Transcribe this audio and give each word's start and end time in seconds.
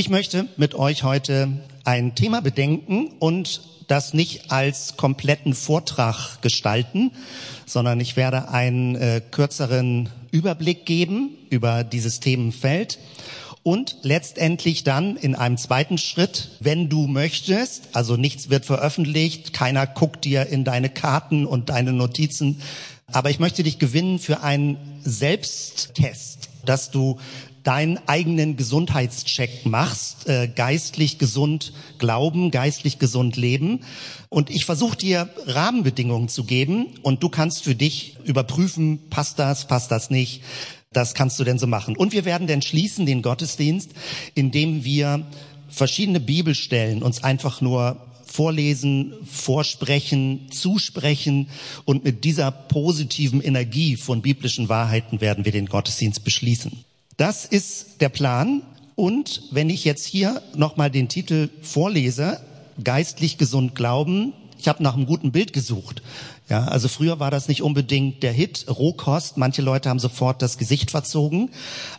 Ich 0.00 0.08
möchte 0.08 0.48
mit 0.56 0.74
euch 0.74 1.02
heute 1.02 1.60
ein 1.84 2.14
Thema 2.14 2.40
bedenken 2.40 3.08
und 3.18 3.60
das 3.86 4.14
nicht 4.14 4.50
als 4.50 4.96
kompletten 4.96 5.52
Vortrag 5.52 6.40
gestalten, 6.40 7.10
sondern 7.66 8.00
ich 8.00 8.16
werde 8.16 8.48
einen 8.48 8.94
äh, 8.94 9.20
kürzeren 9.30 10.08
Überblick 10.30 10.86
geben 10.86 11.36
über 11.50 11.84
dieses 11.84 12.18
Themenfeld 12.18 12.98
und 13.62 13.98
letztendlich 14.00 14.84
dann 14.84 15.16
in 15.16 15.34
einem 15.34 15.58
zweiten 15.58 15.98
Schritt, 15.98 16.52
wenn 16.60 16.88
du 16.88 17.06
möchtest, 17.06 17.90
also 17.92 18.16
nichts 18.16 18.48
wird 18.48 18.64
veröffentlicht, 18.64 19.52
keiner 19.52 19.86
guckt 19.86 20.24
dir 20.24 20.46
in 20.46 20.64
deine 20.64 20.88
Karten 20.88 21.44
und 21.44 21.68
deine 21.68 21.92
Notizen, 21.92 22.62
aber 23.12 23.28
ich 23.28 23.38
möchte 23.38 23.64
dich 23.64 23.78
gewinnen 23.78 24.18
für 24.18 24.42
einen 24.42 24.78
Selbsttest, 25.04 26.48
dass 26.64 26.90
du 26.90 27.18
deinen 27.62 27.98
eigenen 28.06 28.56
Gesundheitscheck 28.56 29.66
machst, 29.66 30.28
äh, 30.28 30.48
geistlich 30.48 31.18
gesund 31.18 31.72
glauben, 31.98 32.50
geistlich 32.50 32.98
gesund 32.98 33.36
leben. 33.36 33.80
Und 34.28 34.50
ich 34.50 34.64
versuche 34.64 34.96
dir 34.96 35.28
Rahmenbedingungen 35.46 36.28
zu 36.28 36.44
geben 36.44 36.86
und 37.02 37.22
du 37.22 37.28
kannst 37.28 37.64
für 37.64 37.74
dich 37.74 38.16
überprüfen, 38.24 39.10
passt 39.10 39.38
das, 39.38 39.66
passt 39.66 39.90
das 39.90 40.10
nicht. 40.10 40.42
Das 40.92 41.14
kannst 41.14 41.38
du 41.38 41.44
denn 41.44 41.58
so 41.58 41.66
machen. 41.66 41.96
Und 41.96 42.12
wir 42.12 42.24
werden 42.24 42.46
dann 42.46 42.62
schließen 42.62 43.06
den 43.06 43.22
Gottesdienst, 43.22 43.90
indem 44.34 44.84
wir 44.84 45.26
verschiedene 45.68 46.18
Bibelstellen 46.18 47.02
uns 47.02 47.22
einfach 47.22 47.60
nur 47.60 48.06
vorlesen, 48.24 49.14
vorsprechen, 49.24 50.50
zusprechen 50.50 51.48
und 51.84 52.04
mit 52.04 52.24
dieser 52.24 52.50
positiven 52.50 53.40
Energie 53.40 53.96
von 53.96 54.22
biblischen 54.22 54.68
Wahrheiten 54.68 55.20
werden 55.20 55.44
wir 55.44 55.52
den 55.52 55.66
Gottesdienst 55.66 56.24
beschließen. 56.24 56.84
Das 57.20 57.44
ist 57.44 58.00
der 58.00 58.08
Plan. 58.08 58.62
Und 58.94 59.42
wenn 59.50 59.68
ich 59.68 59.84
jetzt 59.84 60.06
hier 60.06 60.40
nochmal 60.56 60.90
den 60.90 61.10
Titel 61.10 61.50
vorlese, 61.60 62.40
geistlich 62.82 63.36
gesund 63.36 63.74
glauben, 63.74 64.32
ich 64.58 64.68
habe 64.68 64.82
nach 64.82 64.94
einem 64.94 65.04
guten 65.04 65.30
Bild 65.30 65.52
gesucht. 65.52 66.00
Ja, 66.48 66.64
also 66.64 66.88
früher 66.88 67.20
war 67.20 67.30
das 67.30 67.46
nicht 67.46 67.60
unbedingt 67.60 68.22
der 68.22 68.32
Hit, 68.32 68.64
Rohkost. 68.70 69.36
Manche 69.36 69.60
Leute 69.60 69.90
haben 69.90 69.98
sofort 69.98 70.40
das 70.40 70.56
Gesicht 70.56 70.90
verzogen. 70.90 71.50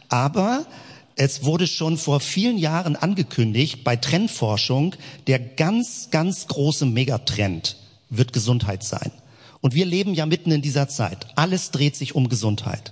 Aber 0.10 0.66
es 1.16 1.44
wurde 1.44 1.68
schon 1.68 2.00
vor 2.00 2.20
vielen 2.20 2.58
Jahren 2.58 2.96
angekündigt, 2.96 3.84
bei 3.84 3.98
Trendforschung, 3.98 4.96
der 5.28 5.38
ganz, 5.38 6.08
ganz 6.10 6.48
große 6.48 6.88
Megatrend 6.88 7.78
wird 8.10 8.34
Gesundheit 8.34 8.82
sein. 8.84 9.12
Und 9.60 9.76
wir 9.76 9.86
leben 9.86 10.16
ja 10.16 10.26
mitten 10.26 10.50
in 10.50 10.64
dieser 10.64 10.88
Zeit. 10.88 11.28
Alles 11.36 11.70
dreht 11.70 11.96
sich 11.96 12.16
um 12.16 12.28
Gesundheit. 12.28 12.92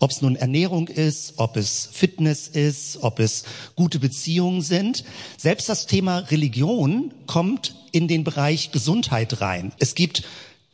Ob 0.00 0.10
es 0.10 0.22
nun 0.22 0.36
Ernährung 0.36 0.88
ist, 0.88 1.34
ob 1.36 1.56
es 1.56 1.88
Fitness 1.92 2.48
ist, 2.48 2.98
ob 3.02 3.18
es 3.18 3.44
gute 3.74 3.98
Beziehungen 3.98 4.62
sind. 4.62 5.04
Selbst 5.36 5.68
das 5.68 5.86
Thema 5.86 6.18
Religion 6.18 7.12
kommt 7.26 7.74
in 7.92 8.08
den 8.08 8.24
Bereich 8.24 8.72
Gesundheit 8.72 9.40
rein. 9.40 9.72
Es 9.78 9.94
gibt 9.94 10.24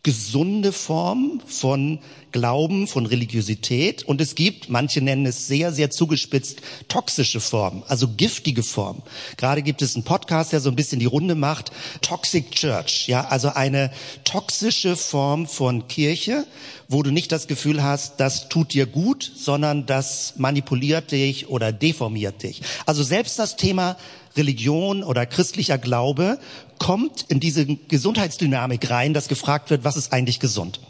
gesunde 0.02 0.72
Form 0.72 1.40
von 1.46 2.00
Glauben, 2.32 2.86
von 2.86 3.06
Religiosität 3.06 4.02
und 4.02 4.20
es 4.20 4.34
gibt, 4.34 4.68
manche 4.68 5.00
nennen 5.00 5.26
es 5.26 5.46
sehr, 5.46 5.70
sehr 5.70 5.90
zugespitzt, 5.90 6.62
toxische 6.88 7.40
Form, 7.40 7.84
also 7.88 8.08
giftige 8.08 8.62
Form. 8.62 9.02
Gerade 9.36 9.62
gibt 9.62 9.82
es 9.82 9.94
einen 9.94 10.04
Podcast, 10.04 10.52
der 10.52 10.60
so 10.60 10.70
ein 10.70 10.76
bisschen 10.76 10.98
die 10.98 11.06
Runde 11.06 11.34
macht, 11.34 11.70
Toxic 12.00 12.50
Church, 12.50 13.06
ja, 13.06 13.26
also 13.28 13.50
eine 13.50 13.92
toxische 14.24 14.96
Form 14.96 15.46
von 15.46 15.86
Kirche, 15.88 16.46
wo 16.88 17.02
du 17.02 17.10
nicht 17.10 17.30
das 17.30 17.46
Gefühl 17.46 17.82
hast, 17.82 18.18
das 18.18 18.48
tut 18.48 18.74
dir 18.74 18.86
gut, 18.86 19.30
sondern 19.36 19.86
das 19.86 20.34
manipuliert 20.36 21.12
dich 21.12 21.48
oder 21.48 21.70
deformiert 21.70 22.42
dich. 22.42 22.62
Also 22.86 23.02
selbst 23.02 23.38
das 23.38 23.56
Thema 23.56 23.96
Religion 24.36 25.02
oder 25.02 25.26
christlicher 25.26 25.78
Glaube 25.78 26.38
kommt 26.78 27.26
in 27.28 27.40
diese 27.40 27.66
Gesundheitsdynamik 27.66 28.90
rein, 28.90 29.14
dass 29.14 29.28
gefragt 29.28 29.70
wird, 29.70 29.84
was 29.84 29.96
ist 29.96 30.12
eigentlich 30.12 30.40
gesund? 30.40 30.80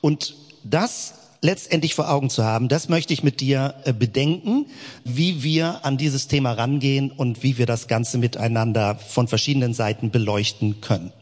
Und 0.00 0.34
das 0.64 1.14
letztendlich 1.40 1.94
vor 1.94 2.10
Augen 2.10 2.30
zu 2.30 2.42
haben, 2.42 2.68
das 2.68 2.88
möchte 2.88 3.12
ich 3.12 3.22
mit 3.22 3.40
dir 3.40 3.74
äh, 3.84 3.92
bedenken, 3.92 4.66
wie 5.04 5.42
wir 5.42 5.84
an 5.84 5.98
dieses 5.98 6.26
Thema 6.26 6.52
rangehen 6.52 7.10
und 7.10 7.42
wie 7.42 7.58
wir 7.58 7.66
das 7.66 7.86
Ganze 7.86 8.16
miteinander 8.16 8.96
von 8.96 9.28
verschiedenen 9.28 9.74
Seiten 9.74 10.10
beleuchten 10.10 10.80
können. 10.80 11.12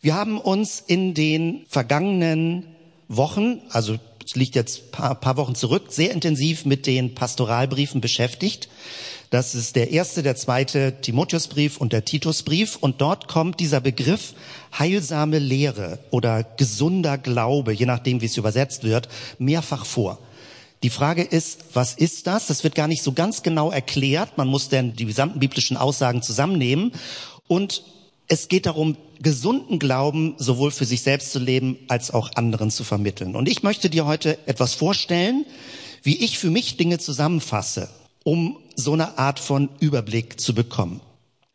Wir 0.00 0.14
haben 0.14 0.38
uns 0.38 0.82
in 0.86 1.12
den 1.12 1.66
vergangenen 1.68 2.66
Wochen, 3.08 3.60
also 3.70 3.98
es 4.24 4.34
liegt 4.34 4.54
jetzt 4.54 4.92
paar, 4.92 5.14
paar 5.14 5.36
Wochen 5.36 5.54
zurück, 5.54 5.86
sehr 5.90 6.12
intensiv 6.12 6.64
mit 6.64 6.86
den 6.86 7.14
Pastoralbriefen 7.14 8.00
beschäftigt. 8.00 8.68
Das 9.34 9.56
ist 9.56 9.74
der 9.74 9.90
erste, 9.90 10.22
der 10.22 10.36
zweite 10.36 11.00
Timotheusbrief 11.00 11.78
und 11.78 11.92
der 11.92 12.04
Titusbrief. 12.04 12.76
Und 12.76 13.00
dort 13.00 13.26
kommt 13.26 13.58
dieser 13.58 13.80
Begriff 13.80 14.32
heilsame 14.78 15.40
Lehre 15.40 15.98
oder 16.12 16.44
gesunder 16.44 17.18
Glaube, 17.18 17.72
je 17.72 17.84
nachdem, 17.84 18.20
wie 18.20 18.26
es 18.26 18.36
übersetzt 18.36 18.84
wird, 18.84 19.08
mehrfach 19.40 19.86
vor. 19.86 20.20
Die 20.84 20.88
Frage 20.88 21.24
ist, 21.24 21.64
was 21.72 21.94
ist 21.94 22.28
das? 22.28 22.46
Das 22.46 22.62
wird 22.62 22.76
gar 22.76 22.86
nicht 22.86 23.02
so 23.02 23.10
ganz 23.10 23.42
genau 23.42 23.72
erklärt. 23.72 24.38
Man 24.38 24.46
muss 24.46 24.68
dann 24.68 24.94
die 24.94 25.04
gesamten 25.04 25.40
biblischen 25.40 25.76
Aussagen 25.76 26.22
zusammennehmen. 26.22 26.92
Und 27.48 27.82
es 28.28 28.46
geht 28.46 28.66
darum, 28.66 28.96
gesunden 29.20 29.80
Glauben 29.80 30.36
sowohl 30.38 30.70
für 30.70 30.84
sich 30.84 31.02
selbst 31.02 31.32
zu 31.32 31.40
leben, 31.40 31.76
als 31.88 32.12
auch 32.12 32.30
anderen 32.36 32.70
zu 32.70 32.84
vermitteln. 32.84 33.34
Und 33.34 33.48
ich 33.48 33.64
möchte 33.64 33.90
dir 33.90 34.06
heute 34.06 34.38
etwas 34.46 34.74
vorstellen, 34.74 35.44
wie 36.04 36.22
ich 36.24 36.38
für 36.38 36.50
mich 36.50 36.76
Dinge 36.76 37.00
zusammenfasse 37.00 37.88
um 38.22 38.58
so 38.76 38.92
eine 38.92 39.18
Art 39.18 39.40
von 39.40 39.68
Überblick 39.80 40.40
zu 40.40 40.54
bekommen. 40.54 41.00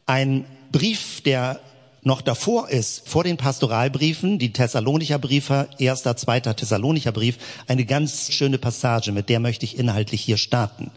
Ein 0.05 0.45
Brief, 0.71 1.21
der 1.21 1.59
noch 2.01 2.21
davor 2.21 2.69
ist, 2.69 3.07
vor 3.07 3.23
den 3.23 3.37
Pastoralbriefen, 3.37 4.39
die 4.39 4.53
Thessalonicher 4.53 5.19
Briefe, 5.19 5.69
erster, 5.77 6.15
zweiter 6.15 6.55
Thessalonicher 6.55 7.11
Brief, 7.11 7.37
eine 7.67 7.85
ganz 7.85 8.31
schöne 8.31 8.57
Passage, 8.57 9.11
mit 9.11 9.29
der 9.29 9.39
möchte 9.39 9.65
ich 9.65 9.77
inhaltlich 9.77 10.21
hier 10.21 10.37
starten. 10.37 10.91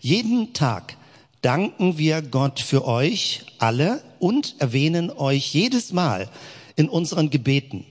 Jeden 0.00 0.52
Tag 0.52 0.96
danken 1.42 1.98
wir 1.98 2.22
Gott 2.22 2.60
für 2.60 2.86
euch 2.86 3.42
alle 3.58 4.02
und 4.18 4.56
erwähnen 4.58 5.10
euch 5.10 5.52
jedes 5.52 5.92
Mal 5.92 6.28
in 6.76 6.88
unseren 6.88 7.30
Gebeten. 7.30 7.84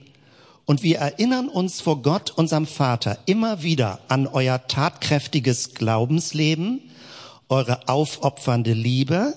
Und 0.64 0.82
wir 0.82 0.98
erinnern 0.98 1.48
uns 1.48 1.80
vor 1.80 2.02
Gott, 2.02 2.32
unserem 2.32 2.66
Vater, 2.66 3.18
immer 3.26 3.62
wieder 3.62 4.00
an 4.08 4.26
euer 4.26 4.66
tatkräftiges 4.66 5.74
Glaubensleben, 5.74 6.80
eure 7.48 7.88
aufopfernde 7.88 8.72
Liebe 8.72 9.34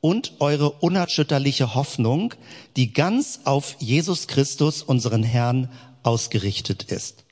und 0.00 0.34
eure 0.40 0.70
unerschütterliche 0.70 1.74
Hoffnung, 1.74 2.34
die 2.76 2.92
ganz 2.92 3.40
auf 3.44 3.76
Jesus 3.80 4.28
Christus, 4.28 4.82
unseren 4.82 5.22
Herrn, 5.22 5.70
ausgerichtet 6.02 6.84
ist. 6.84 7.24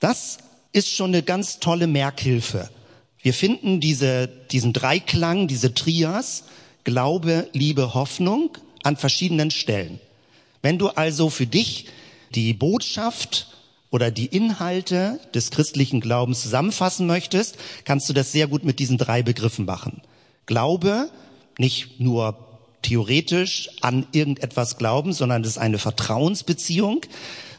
Das 0.00 0.38
ist 0.72 0.88
schon 0.90 1.10
eine 1.10 1.22
ganz 1.22 1.58
tolle 1.58 1.86
Merkhilfe. 1.86 2.70
Wir 3.20 3.34
finden 3.34 3.80
diese, 3.80 4.28
diesen 4.28 4.72
Dreiklang, 4.72 5.48
diese 5.48 5.74
Trias, 5.74 6.44
Glaube, 6.84 7.48
Liebe, 7.52 7.94
Hoffnung 7.94 8.56
an 8.84 8.96
verschiedenen 8.96 9.50
Stellen. 9.50 10.00
Wenn 10.62 10.78
du 10.78 10.88
also 10.88 11.28
für 11.28 11.46
dich 11.46 11.86
die 12.34 12.54
Botschaft 12.54 13.48
oder 13.90 14.10
die 14.10 14.26
Inhalte 14.26 15.20
des 15.34 15.50
christlichen 15.50 16.00
Glaubens 16.00 16.42
zusammenfassen 16.42 17.06
möchtest, 17.06 17.56
kannst 17.84 18.08
du 18.08 18.12
das 18.12 18.32
sehr 18.32 18.46
gut 18.46 18.64
mit 18.64 18.78
diesen 18.78 18.98
drei 18.98 19.22
Begriffen 19.22 19.64
machen. 19.64 20.02
Glaube, 20.46 21.10
nicht 21.58 22.00
nur 22.00 22.38
theoretisch 22.82 23.70
an 23.80 24.06
irgendetwas 24.12 24.78
glauben, 24.78 25.12
sondern 25.12 25.42
es 25.42 25.50
ist 25.50 25.58
eine 25.58 25.78
Vertrauensbeziehung 25.78 27.02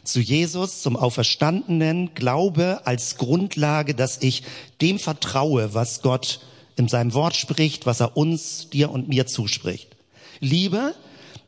zu 0.04 0.20
Jesus, 0.20 0.82
zum 0.82 0.96
Auferstandenen. 0.96 2.14
Glaube 2.14 2.80
als 2.84 3.16
Grundlage, 3.16 3.94
dass 3.94 4.22
ich 4.22 4.42
dem 4.80 4.98
vertraue, 4.98 5.74
was 5.74 6.02
Gott 6.02 6.40
in 6.76 6.88
seinem 6.88 7.12
Wort 7.12 7.36
spricht, 7.36 7.86
was 7.86 8.00
er 8.00 8.16
uns, 8.16 8.70
dir 8.70 8.90
und 8.90 9.08
mir 9.08 9.26
zuspricht. 9.26 9.88
Liebe 10.40 10.94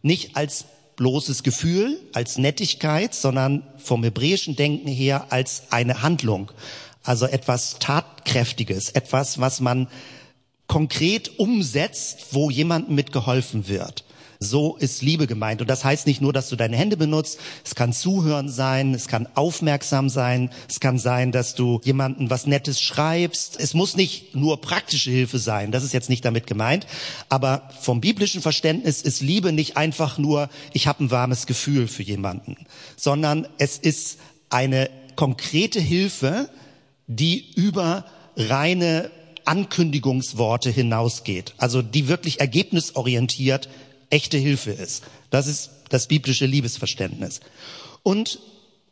nicht 0.03 0.37
als 0.37 0.67
bloßes 1.03 1.43
Gefühl, 1.43 1.99
als 2.13 2.39
Nettigkeit, 2.39 3.13
sondern 3.13 3.65
vom 3.77 4.05
hebräischen 4.05 4.55
Denken 4.55 4.87
her 4.87 5.27
als 5.31 5.65
eine 5.71 6.03
Handlung. 6.03 6.53
Also 7.03 7.27
etwas 7.27 7.81
Tatkräftiges, 7.81 8.91
etwas, 8.91 9.41
was 9.41 9.59
man 9.59 9.89
konkret 10.69 11.41
umsetzt, 11.41 12.27
wo 12.31 12.51
jemandem 12.51 12.95
mitgeholfen 12.95 13.67
wird. 13.67 14.05
So 14.43 14.77
ist 14.77 15.03
Liebe 15.03 15.27
gemeint. 15.27 15.61
Und 15.61 15.71
das 15.71 15.85
heißt 15.85 16.07
nicht 16.07 16.21
nur, 16.21 16.33
dass 16.33 16.49
du 16.49 16.57
deine 16.57 16.77
Hände 16.77 16.97
benutzt. 16.97 17.39
Es 17.65 17.75
kann 17.75 17.93
Zuhören 17.93 18.49
sein. 18.49 18.95
Es 18.95 19.09
kann 19.09 19.29
aufmerksam 19.35 20.09
sein. 20.09 20.51
Es 20.69 20.81
kann 20.81 20.99
sein, 20.99 21.33
dass 21.33 21.55
du 21.55 21.81
jemanden 21.85 22.31
was 22.31 22.47
Nettes 22.47 22.81
schreibst. 22.81 23.59
Es 23.59 23.75
muss 23.75 23.97
nicht 23.97 24.35
nur 24.35 24.61
praktische 24.61 25.11
Hilfe 25.11 25.39
sein. 25.39 25.73
Das 25.73 25.85
ist 25.85 25.93
jetzt 25.93 26.11
nicht 26.11 26.25
damit 26.25 26.47
gemeint. 26.47 26.87
Aber 27.29 27.71
vom 27.81 28.01
biblischen 28.01 28.43
Verständnis 28.43 29.03
ist 29.03 29.21
Liebe 29.21 29.53
nicht 29.53 29.77
einfach 29.77 30.19
nur, 30.19 30.49
ich 30.73 30.87
habe 30.87 31.05
ein 31.05 31.11
warmes 31.11 31.47
Gefühl 31.47 31.89
für 31.89 32.03
jemanden, 32.03 32.57
sondern 32.97 33.47
es 33.59 33.79
ist 33.79 34.19
eine 34.51 34.91
konkrete 35.17 35.81
Hilfe, 35.81 36.49
die 37.07 37.53
über 37.55 38.05
reine 38.37 39.11
Ankündigungsworte 39.45 40.71
hinausgeht, 40.71 41.55
also 41.59 41.83
die 41.83 42.09
wirklich 42.09 42.41
ergebnisorientiert 42.41 43.69
echte 44.13 44.39
Hilfe 44.39 44.71
ist. 44.71 45.05
Das 45.31 45.47
ist 45.47 45.71
das 45.89 46.07
biblische 46.07 46.47
Liebesverständnis. 46.47 47.41
Und 48.03 48.39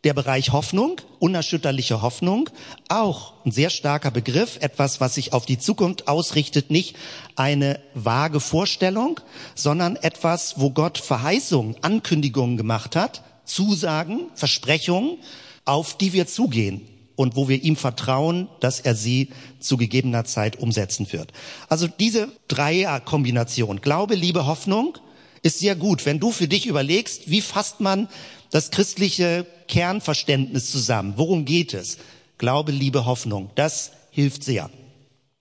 der 0.05 0.15
Bereich 0.15 0.53
Hoffnung, 0.53 1.01
unerschütterliche 1.19 2.01
Hoffnung, 2.01 2.49
auch 2.89 3.35
ein 3.45 3.53
sehr 3.53 3.69
starker 3.69 4.11
Begriff, 4.11 4.57
etwas, 4.61 5.01
was 5.01 5.15
sich 5.15 5.35
auf 5.35 5.45
die 5.45 5.59
Zukunft 5.59 6.09
ausrichtet, 6.09 6.71
nicht 6.71 6.97
eine 7.37 7.81
vage 7.95 8.41
Vorstellung, 8.41 9.21
sondern 9.55 9.97
etwas, 9.97 10.59
wo 10.59 10.71
Gott 10.71 10.97
Verheißungen, 10.97 11.77
Ankündigungen 11.83 12.57
gemacht 12.57 12.97
hat, 12.97 13.23
Zusagen, 13.45 14.31
Versprechungen, 14.35 15.19
auf 15.67 15.99
die 15.99 16.15
wir 16.15 16.27
zugehen 16.27 16.81
und 17.17 17.37
wo 17.37 17.51
wir 17.51 17.63
ihm 17.63 17.77
vertrauen, 17.77 18.49
dass 18.61 18.81
er 18.81 18.95
sie 18.95 19.29
zu 19.59 19.77
gegebener 19.77 20.25
Zeit 20.25 20.59
umsetzen 20.59 21.13
wird. 21.13 21.33
Also 21.69 21.87
diese 21.87 22.29
Dreierkombination, 22.49 23.83
Glaube, 23.83 24.15
Liebe, 24.15 24.47
Hoffnung, 24.47 24.97
ist 25.43 25.59
sehr 25.59 25.77
gut. 25.77 26.07
Wenn 26.07 26.21
du 26.21 26.33
für 26.33 26.49
dich 26.49 26.67
überlegst, 26.67 27.31
wie 27.31 27.41
fasst 27.41 27.81
man 27.81 28.09
das 28.51 28.71
christliche 28.71 29.47
Kernverständnis 29.69 30.71
zusammen? 30.71 31.15
Worum 31.17 31.45
geht 31.45 31.75
es? 31.75 31.99
Glaube, 32.39 32.73
Liebe, 32.73 33.07
Hoffnung. 33.07 33.51
Das 33.55 33.93
hilft 34.11 34.45
sehr. 34.45 34.71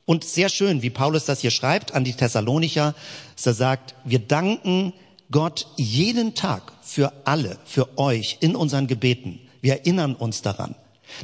Und 0.05 0.23
sehr 0.23 0.49
schön, 0.49 0.81
wie 0.81 0.89
Paulus 0.89 1.25
das 1.25 1.41
hier 1.41 1.51
schreibt 1.51 1.93
an 1.93 2.03
die 2.03 2.13
Thessalonicher, 2.13 2.95
dass 3.35 3.45
er 3.45 3.53
sagt, 3.53 3.95
wir 4.05 4.19
danken 4.19 4.93
Gott 5.31 5.67
jeden 5.77 6.33
Tag 6.33 6.73
für 6.81 7.13
alle, 7.25 7.57
für 7.65 7.97
euch 7.97 8.37
in 8.39 8.55
unseren 8.55 8.87
Gebeten. 8.87 9.39
Wir 9.61 9.73
erinnern 9.73 10.15
uns 10.15 10.41
daran. 10.41 10.75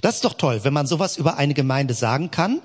Das 0.01 0.15
ist 0.15 0.25
doch 0.25 0.35
toll, 0.35 0.63
wenn 0.63 0.73
man 0.73 0.87
sowas 0.87 1.17
über 1.17 1.37
eine 1.37 1.53
Gemeinde 1.53 1.93
sagen 1.93 2.31
kann. 2.31 2.61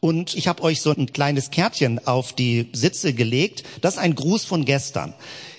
Und 0.00 0.34
ich 0.34 0.48
habe 0.48 0.62
euch 0.62 0.82
so 0.82 0.90
ein 0.90 1.12
kleines 1.12 1.50
Kärtchen 1.50 2.06
auf 2.06 2.32
die 2.32 2.68
Sitze 2.72 3.14
gelegt. 3.14 3.64
Das 3.80 3.94
ist 3.94 4.00
ein 4.00 4.14
Gruß 4.14 4.44
von 4.44 4.64
gestern. 4.64 5.14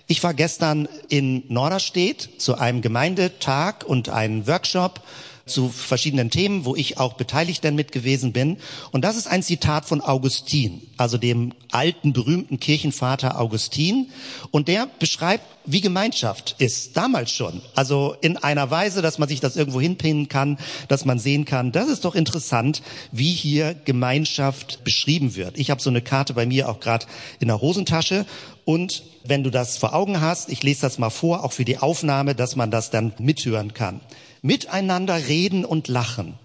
Ich 0.08 0.22
war 0.22 0.36
gestern 0.36 0.88
in 1.10 1.44
Norderstedt 1.48 2.30
zu 2.38 2.56
einem 2.56 2.82
Gemeindetag 2.82 3.84
und 3.86 4.10
einem 4.10 4.46
Workshop 4.46 5.02
zu 5.46 5.70
verschiedenen 5.70 6.30
Themen, 6.30 6.66
wo 6.66 6.76
ich 6.76 6.98
auch 6.98 7.14
beteiligt 7.14 7.64
denn 7.64 7.76
mit 7.76 7.92
gewesen 7.92 8.34
bin. 8.34 8.58
Und 8.92 9.04
das 9.04 9.16
ist 9.16 9.28
ein 9.28 9.44
Zitat 9.44 9.86
von 9.86 10.02
Augustin, 10.02 10.82
also 10.98 11.18
dem 11.18 11.54
alten, 11.72 12.14
berühmten 12.14 12.60
Kirchenvater 12.60 13.40
Augustin. 13.40 14.10
Und 14.52 14.68
der 14.68 14.88
beschreibt, 15.00 15.46
wie 15.66 15.82
Gemeinschaft 15.82 16.56
ist, 16.60 16.98
damals 16.98 17.32
schon. 17.32 17.62
Also 17.76 18.16
in 18.22 18.38
einer 18.38 18.72
Weise, 18.72 19.02
dass 19.02 19.18
man 19.20 19.30
sich 19.30 19.40
das 19.40 19.56
irgendwo 19.56 19.82
hinpinnen 19.82 20.30
kann, 20.30 20.58
dass 20.88 21.06
man 21.06 21.20
sehen 21.20 21.46
kann, 21.46 21.72
das 21.72 21.88
ist 21.88 22.06
doch 22.06 22.16
interessant, 22.16 22.82
wie 23.12 23.32
hier 23.32 23.74
Gemeinschaft 23.74 24.84
beschrieben 24.84 25.36
wird. 25.36 25.58
Ich 25.58 25.72
habe 25.72 25.82
so 25.82 25.90
eine 25.90 26.02
Karte 26.02 26.34
bei 26.34 26.46
mir 26.46 26.70
auch 26.70 26.80
gerade 26.80 27.06
in 27.40 27.48
der 27.48 27.62
Hosentasche. 27.62 28.26
Und 28.64 29.04
wenn 29.24 29.44
du 29.44 29.50
das 29.50 29.78
vor 29.78 29.94
Augen 29.94 30.22
hast, 30.22 30.50
ich 30.50 30.64
lese 30.64 30.82
das 30.82 30.98
mal 30.98 31.10
vor, 31.10 31.44
auch 31.44 31.52
für 31.52 31.66
die 31.66 31.78
Aufnahme, 31.78 32.36
dass 32.36 32.56
man 32.56 32.72
das 32.72 32.90
dann 32.90 33.14
mithören 33.20 33.74
kann 33.74 34.02
miteinander 34.46 35.28
reden 35.28 35.66
und 35.66 35.88
lachen, 35.88 36.36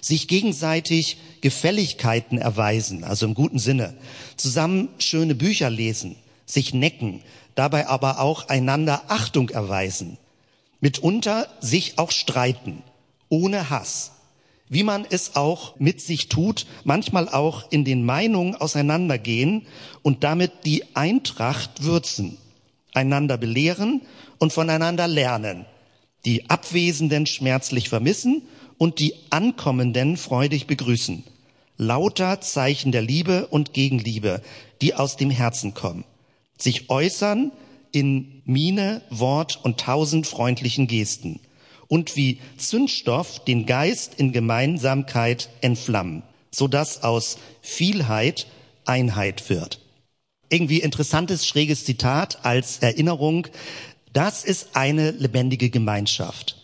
sich 0.00 0.28
gegenseitig 0.28 1.18
Gefälligkeiten 1.42 2.38
erweisen, 2.38 3.04
also 3.04 3.26
im 3.26 3.34
guten 3.34 3.58
Sinne, 3.58 3.92
zusammen 4.36 4.88
schöne 4.98 5.34
Bücher 5.34 5.68
lesen, 5.68 6.16
sich 6.52 6.74
necken, 6.74 7.22
dabei 7.54 7.88
aber 7.88 8.20
auch 8.20 8.48
einander 8.48 9.02
Achtung 9.08 9.50
erweisen, 9.50 10.18
mitunter 10.80 11.48
sich 11.60 11.98
auch 11.98 12.10
streiten, 12.10 12.82
ohne 13.28 13.70
Hass, 13.70 14.12
wie 14.68 14.84
man 14.84 15.04
es 15.08 15.36
auch 15.36 15.78
mit 15.78 16.00
sich 16.00 16.28
tut, 16.28 16.66
manchmal 16.84 17.28
auch 17.28 17.70
in 17.70 17.84
den 17.84 18.04
Meinungen 18.04 18.54
auseinandergehen 18.54 19.66
und 20.02 20.24
damit 20.24 20.52
die 20.64 20.94
Eintracht 20.94 21.82
würzen, 21.82 22.38
einander 22.94 23.36
belehren 23.36 24.02
und 24.38 24.52
voneinander 24.52 25.08
lernen, 25.08 25.66
die 26.24 26.48
Abwesenden 26.48 27.26
schmerzlich 27.26 27.88
vermissen 27.88 28.42
und 28.78 28.98
die 28.98 29.14
Ankommenden 29.30 30.16
freudig 30.16 30.66
begrüßen. 30.66 31.24
Lauter 31.76 32.40
Zeichen 32.40 32.92
der 32.92 33.02
Liebe 33.02 33.46
und 33.48 33.72
Gegenliebe, 33.72 34.40
die 34.82 34.94
aus 34.94 35.16
dem 35.16 35.30
Herzen 35.30 35.74
kommen, 35.74 36.04
sich 36.62 36.90
äußern 36.90 37.52
in 37.92 38.42
Miene, 38.44 39.02
Wort 39.10 39.58
und 39.62 39.80
tausend 39.80 40.26
freundlichen 40.26 40.86
Gesten 40.86 41.40
und 41.88 42.16
wie 42.16 42.40
Zündstoff 42.56 43.44
den 43.44 43.66
Geist 43.66 44.14
in 44.14 44.32
Gemeinsamkeit 44.32 45.48
entflammen, 45.60 46.22
so 46.50 46.68
dass 46.68 47.02
aus 47.02 47.38
Vielheit 47.60 48.46
Einheit 48.84 49.50
wird. 49.50 49.80
Irgendwie 50.48 50.78
interessantes, 50.78 51.46
schräges 51.46 51.84
Zitat 51.84 52.44
als 52.44 52.78
Erinnerung 52.78 53.46
das 54.12 54.44
ist 54.44 54.70
eine 54.74 55.12
lebendige 55.12 55.70
Gemeinschaft. 55.70 56.59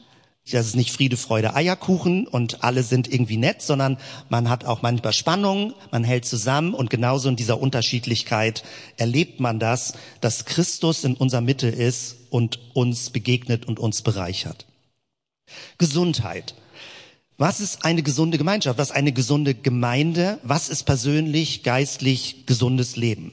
Das 0.51 0.67
ist 0.67 0.77
nicht 0.77 0.93
Friede, 0.93 1.17
Freude, 1.17 1.57
Eierkuchen 1.57 2.29
und 2.29 2.63
alle 2.63 2.85
sind 2.85 3.13
irgendwie 3.13 3.37
nett, 3.37 3.63
sondern 3.63 3.99
man 4.29 4.49
hat 4.49 4.65
auch 4.65 4.81
manchmal 4.81 5.13
Spannung, 5.13 5.75
man 5.91 6.05
hält 6.05 6.25
zusammen 6.25 6.73
und 6.73 6.89
genauso 6.89 7.29
in 7.29 7.35
dieser 7.35 7.61
Unterschiedlichkeit 7.61 8.63
erlebt 8.97 9.41
man 9.41 9.59
das, 9.59 9.95
dass 10.21 10.45
Christus 10.45 11.03
in 11.03 11.15
unserer 11.15 11.41
Mitte 11.41 11.67
ist 11.67 12.17
und 12.31 12.61
uns 12.75 13.11
begegnet 13.11 13.67
und 13.67 13.81
uns 13.81 14.03
bereichert. 14.03 14.67
Gesundheit. 15.79 16.55
Was 17.39 17.61
ist 17.61 17.85
eine 17.85 18.05
gesunde 18.05 18.39
Gemeinschaft? 18.39 18.79
Was 18.79 18.91
ist 18.91 18.97
eine 18.97 19.13
gesunde 19.13 19.55
Gemeinde? 19.55 20.39
Was 20.45 20.69
ist 20.69 20.85
persönlich, 20.85 21.65
geistlich 21.65 22.47
gesundes 22.47 22.95
Leben? 22.97 23.33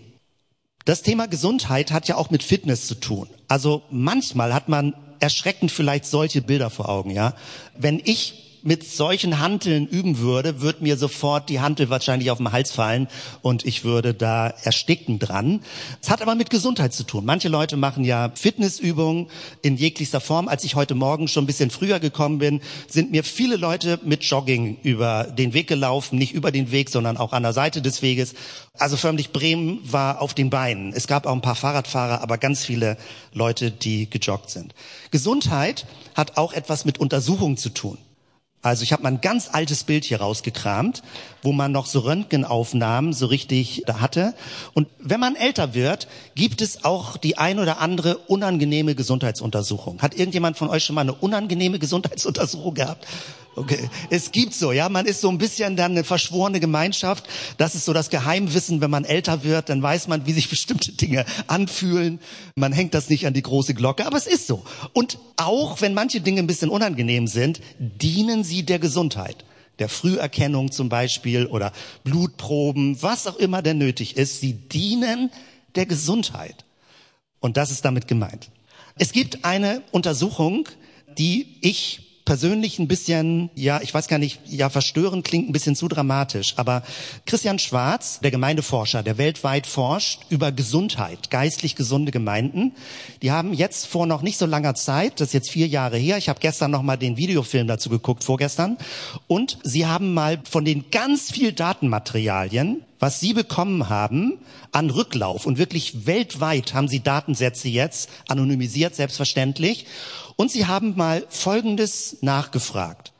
Das 0.83 1.03
Thema 1.03 1.27
Gesundheit 1.27 1.91
hat 1.91 2.07
ja 2.07 2.15
auch 2.17 2.31
mit 2.31 2.43
Fitness 2.43 2.87
zu 2.87 2.95
tun. 2.95 3.29
Also 3.47 3.83
manchmal 3.91 4.53
hat 4.53 4.67
man 4.67 4.93
erschreckend 5.23 5.71
vielleicht 5.71 6.05
solche 6.05 6.41
Bilder 6.41 6.69
vor 6.69 6.89
Augen, 6.89 7.09
ja. 7.09 7.33
Wenn 7.77 8.01
ich 8.03 8.52
mit 8.63 8.83
solchen 8.89 9.39
Hanteln 9.39 9.85
üben 9.87 10.19
würde, 10.19 10.61
würde 10.61 10.83
mir 10.83 10.97
sofort 10.97 11.49
die 11.49 11.59
Hantel 11.59 11.89
wahrscheinlich 11.89 12.31
auf 12.31 12.37
den 12.37 12.51
Hals 12.51 12.71
fallen 12.71 13.07
und 13.41 13.65
ich 13.65 13.83
würde 13.83 14.13
da 14.13 14.47
ersticken 14.47 15.19
dran. 15.19 15.59
Es 16.01 16.09
hat 16.09 16.21
aber 16.21 16.35
mit 16.35 16.49
Gesundheit 16.49 16.93
zu 16.93 17.03
tun. 17.03 17.25
Manche 17.25 17.49
Leute 17.49 17.75
machen 17.75 18.05
ja 18.05 18.31
Fitnessübungen 18.33 19.27
in 19.61 19.75
jeglicher 19.75 20.21
Form. 20.21 20.47
Als 20.47 20.63
ich 20.63 20.75
heute 20.75 20.95
Morgen 20.95 21.27
schon 21.27 21.43
ein 21.43 21.47
bisschen 21.47 21.69
früher 21.69 21.99
gekommen 21.99 22.39
bin, 22.39 22.61
sind 22.87 23.11
mir 23.11 23.23
viele 23.23 23.57
Leute 23.57 23.99
mit 24.03 24.23
Jogging 24.23 24.77
über 24.81 25.25
den 25.25 25.53
Weg 25.53 25.67
gelaufen, 25.67 26.17
nicht 26.17 26.33
über 26.33 26.51
den 26.51 26.71
Weg, 26.71 26.89
sondern 26.89 27.17
auch 27.17 27.33
an 27.33 27.43
der 27.43 27.53
Seite 27.53 27.81
des 27.81 28.01
Weges. 28.01 28.33
Also 28.79 28.95
förmlich 28.95 29.31
Bremen 29.31 29.79
war 29.83 30.21
auf 30.21 30.33
den 30.33 30.49
Beinen. 30.49 30.93
Es 30.93 31.07
gab 31.07 31.25
auch 31.25 31.33
ein 31.33 31.41
paar 31.41 31.55
Fahrradfahrer, 31.55 32.21
aber 32.21 32.37
ganz 32.37 32.63
viele 32.63 32.97
Leute, 33.33 33.71
die 33.71 34.09
gejoggt 34.09 34.49
sind. 34.49 34.73
Gesundheit 35.11 35.85
hat 36.15 36.37
auch 36.37 36.53
etwas 36.53 36.85
mit 36.85 36.97
Untersuchung 36.97 37.57
zu 37.57 37.69
tun. 37.69 37.97
Also 38.63 38.83
ich 38.83 38.93
habe 38.93 39.03
mal 39.03 39.09
ein 39.09 39.21
ganz 39.21 39.49
altes 39.51 39.83
Bild 39.83 40.05
hier 40.05 40.21
rausgekramt, 40.21 41.03
wo 41.43 41.51
man 41.51 41.71
noch 41.71 41.85
so 41.85 41.99
Röntgenaufnahmen 41.99 43.13
so 43.13 43.27
richtig 43.27 43.83
da 43.85 43.99
hatte. 43.99 44.33
Und 44.73 44.87
wenn 44.99 45.19
man 45.19 45.35
älter 45.35 45.73
wird, 45.73 46.07
gibt 46.35 46.61
es 46.61 46.83
auch 46.83 47.17
die 47.17 47.37
ein 47.37 47.59
oder 47.59 47.79
andere 47.79 48.17
unangenehme 48.17 48.95
Gesundheitsuntersuchung. 48.95 50.01
Hat 50.01 50.15
irgendjemand 50.15 50.57
von 50.57 50.69
euch 50.69 50.85
schon 50.85 50.95
mal 50.95 51.01
eine 51.01 51.13
unangenehme 51.13 51.79
Gesundheitsuntersuchung 51.79 52.73
gehabt? 52.73 53.05
Okay, 53.55 53.87
es 54.09 54.31
gibt 54.31 54.55
so, 54.55 54.71
ja, 54.71 54.89
man 54.89 55.05
ist 55.05 55.21
so 55.21 55.29
ein 55.29 55.37
bisschen 55.37 55.75
dann 55.75 55.91
eine 55.91 56.03
verschworene 56.03 56.59
Gemeinschaft. 56.59 57.27
Das 57.57 57.75
ist 57.75 57.85
so 57.85 57.93
das 57.93 58.09
Geheimwissen, 58.09 58.81
wenn 58.81 58.89
man 58.89 59.05
älter 59.05 59.43
wird, 59.43 59.69
dann 59.69 59.81
weiß 59.81 60.07
man, 60.07 60.25
wie 60.25 60.33
sich 60.33 60.49
bestimmte 60.49 60.91
Dinge 60.93 61.25
anfühlen. 61.45 62.19
Man 62.55 62.73
hängt 62.73 62.95
das 62.95 63.09
nicht 63.09 63.27
an 63.27 63.33
die 63.33 63.43
große 63.43 63.75
Glocke, 63.75 64.07
aber 64.07 64.17
es 64.17 64.25
ist 64.25 64.47
so. 64.47 64.63
Und 64.93 65.19
auch 65.37 65.81
wenn 65.81 65.93
manche 65.93 66.21
Dinge 66.21 66.39
ein 66.39 66.47
bisschen 66.47 66.69
unangenehm 66.69 67.27
sind, 67.27 67.61
dienen 67.77 68.43
sie 68.43 68.63
der 68.63 68.79
Gesundheit. 68.79 69.45
Der 69.79 69.89
Früherkennung 69.89 70.71
zum 70.71 70.89
Beispiel 70.89 71.45
oder 71.47 71.71
Blutproben, 72.03 73.01
was 73.01 73.27
auch 73.27 73.37
immer 73.37 73.61
denn 73.61 73.77
nötig 73.77 74.17
ist. 74.17 74.39
Sie 74.39 74.53
dienen 74.53 75.31
der 75.75 75.85
Gesundheit. 75.85 76.65
Und 77.39 77.57
das 77.57 77.71
ist 77.71 77.83
damit 77.83 78.07
gemeint. 78.07 78.49
Es 78.95 79.11
gibt 79.11 79.43
eine 79.43 79.81
Untersuchung, 79.91 80.69
die 81.17 81.57
ich 81.61 82.12
persönlich 82.25 82.79
ein 82.79 82.87
bisschen, 82.87 83.49
ja, 83.55 83.81
ich 83.81 83.93
weiß 83.93 84.07
gar 84.07 84.17
nicht, 84.17 84.39
ja, 84.45 84.69
verstörend 84.69 85.25
klingt 85.25 85.49
ein 85.49 85.53
bisschen 85.53 85.75
zu 85.75 85.87
dramatisch, 85.87 86.53
aber 86.57 86.83
Christian 87.25 87.59
Schwarz, 87.59 88.19
der 88.21 88.31
Gemeindeforscher, 88.31 89.03
der 89.03 89.17
weltweit 89.17 89.67
forscht 89.67 90.21
über 90.29 90.51
Gesundheit, 90.51 91.29
geistlich 91.29 91.75
gesunde 91.75 92.11
Gemeinden, 92.11 92.73
die 93.21 93.31
haben 93.31 93.53
jetzt 93.53 93.87
vor 93.87 94.05
noch 94.05 94.21
nicht 94.21 94.37
so 94.37 94.45
langer 94.45 94.75
Zeit, 94.75 95.19
das 95.19 95.29
ist 95.29 95.33
jetzt 95.33 95.51
vier 95.51 95.67
Jahre 95.67 95.97
her, 95.97 96.17
ich 96.17 96.29
habe 96.29 96.39
gestern 96.39 96.71
noch 96.71 96.81
mal 96.81 96.97
den 96.97 97.17
Videofilm 97.17 97.67
dazu 97.67 97.89
geguckt, 97.89 98.23
vorgestern, 98.23 98.77
und 99.27 99.57
sie 99.63 99.85
haben 99.85 100.13
mal 100.13 100.39
von 100.49 100.65
den 100.65 100.85
ganz 100.91 101.31
viel 101.31 101.51
Datenmaterialien, 101.51 102.83
was 103.03 103.19
Sie 103.19 103.33
bekommen 103.33 103.89
haben 103.89 104.39
an 104.71 104.89
Rücklauf 104.89 105.45
und 105.45 105.57
wirklich 105.57 106.05
weltweit 106.05 106.73
haben 106.73 106.87
Sie 106.87 107.01
Datensätze 107.01 107.67
jetzt 107.67 108.09
anonymisiert, 108.29 108.95
selbstverständlich. 108.95 109.87
Und 110.37 110.51
sie 110.51 110.67
haben 110.67 110.95
mal 110.95 111.25
Folgendes 111.27 112.19
nachgefragt. 112.21 113.11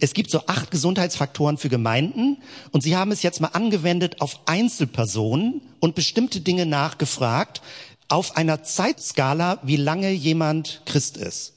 Es 0.00 0.14
gibt 0.14 0.32
so 0.32 0.48
acht 0.48 0.72
Gesundheitsfaktoren 0.72 1.58
für 1.58 1.68
Gemeinden 1.68 2.38
und 2.72 2.82
sie 2.82 2.96
haben 2.96 3.12
es 3.12 3.22
jetzt 3.22 3.40
mal 3.40 3.50
angewendet 3.52 4.20
auf 4.20 4.40
Einzelpersonen 4.46 5.60
und 5.78 5.94
bestimmte 5.94 6.40
Dinge 6.40 6.66
nachgefragt 6.66 7.62
auf 8.08 8.36
einer 8.36 8.64
Zeitskala, 8.64 9.60
wie 9.62 9.76
lange 9.76 10.10
jemand 10.10 10.82
Christ 10.86 11.16
ist. 11.16 11.52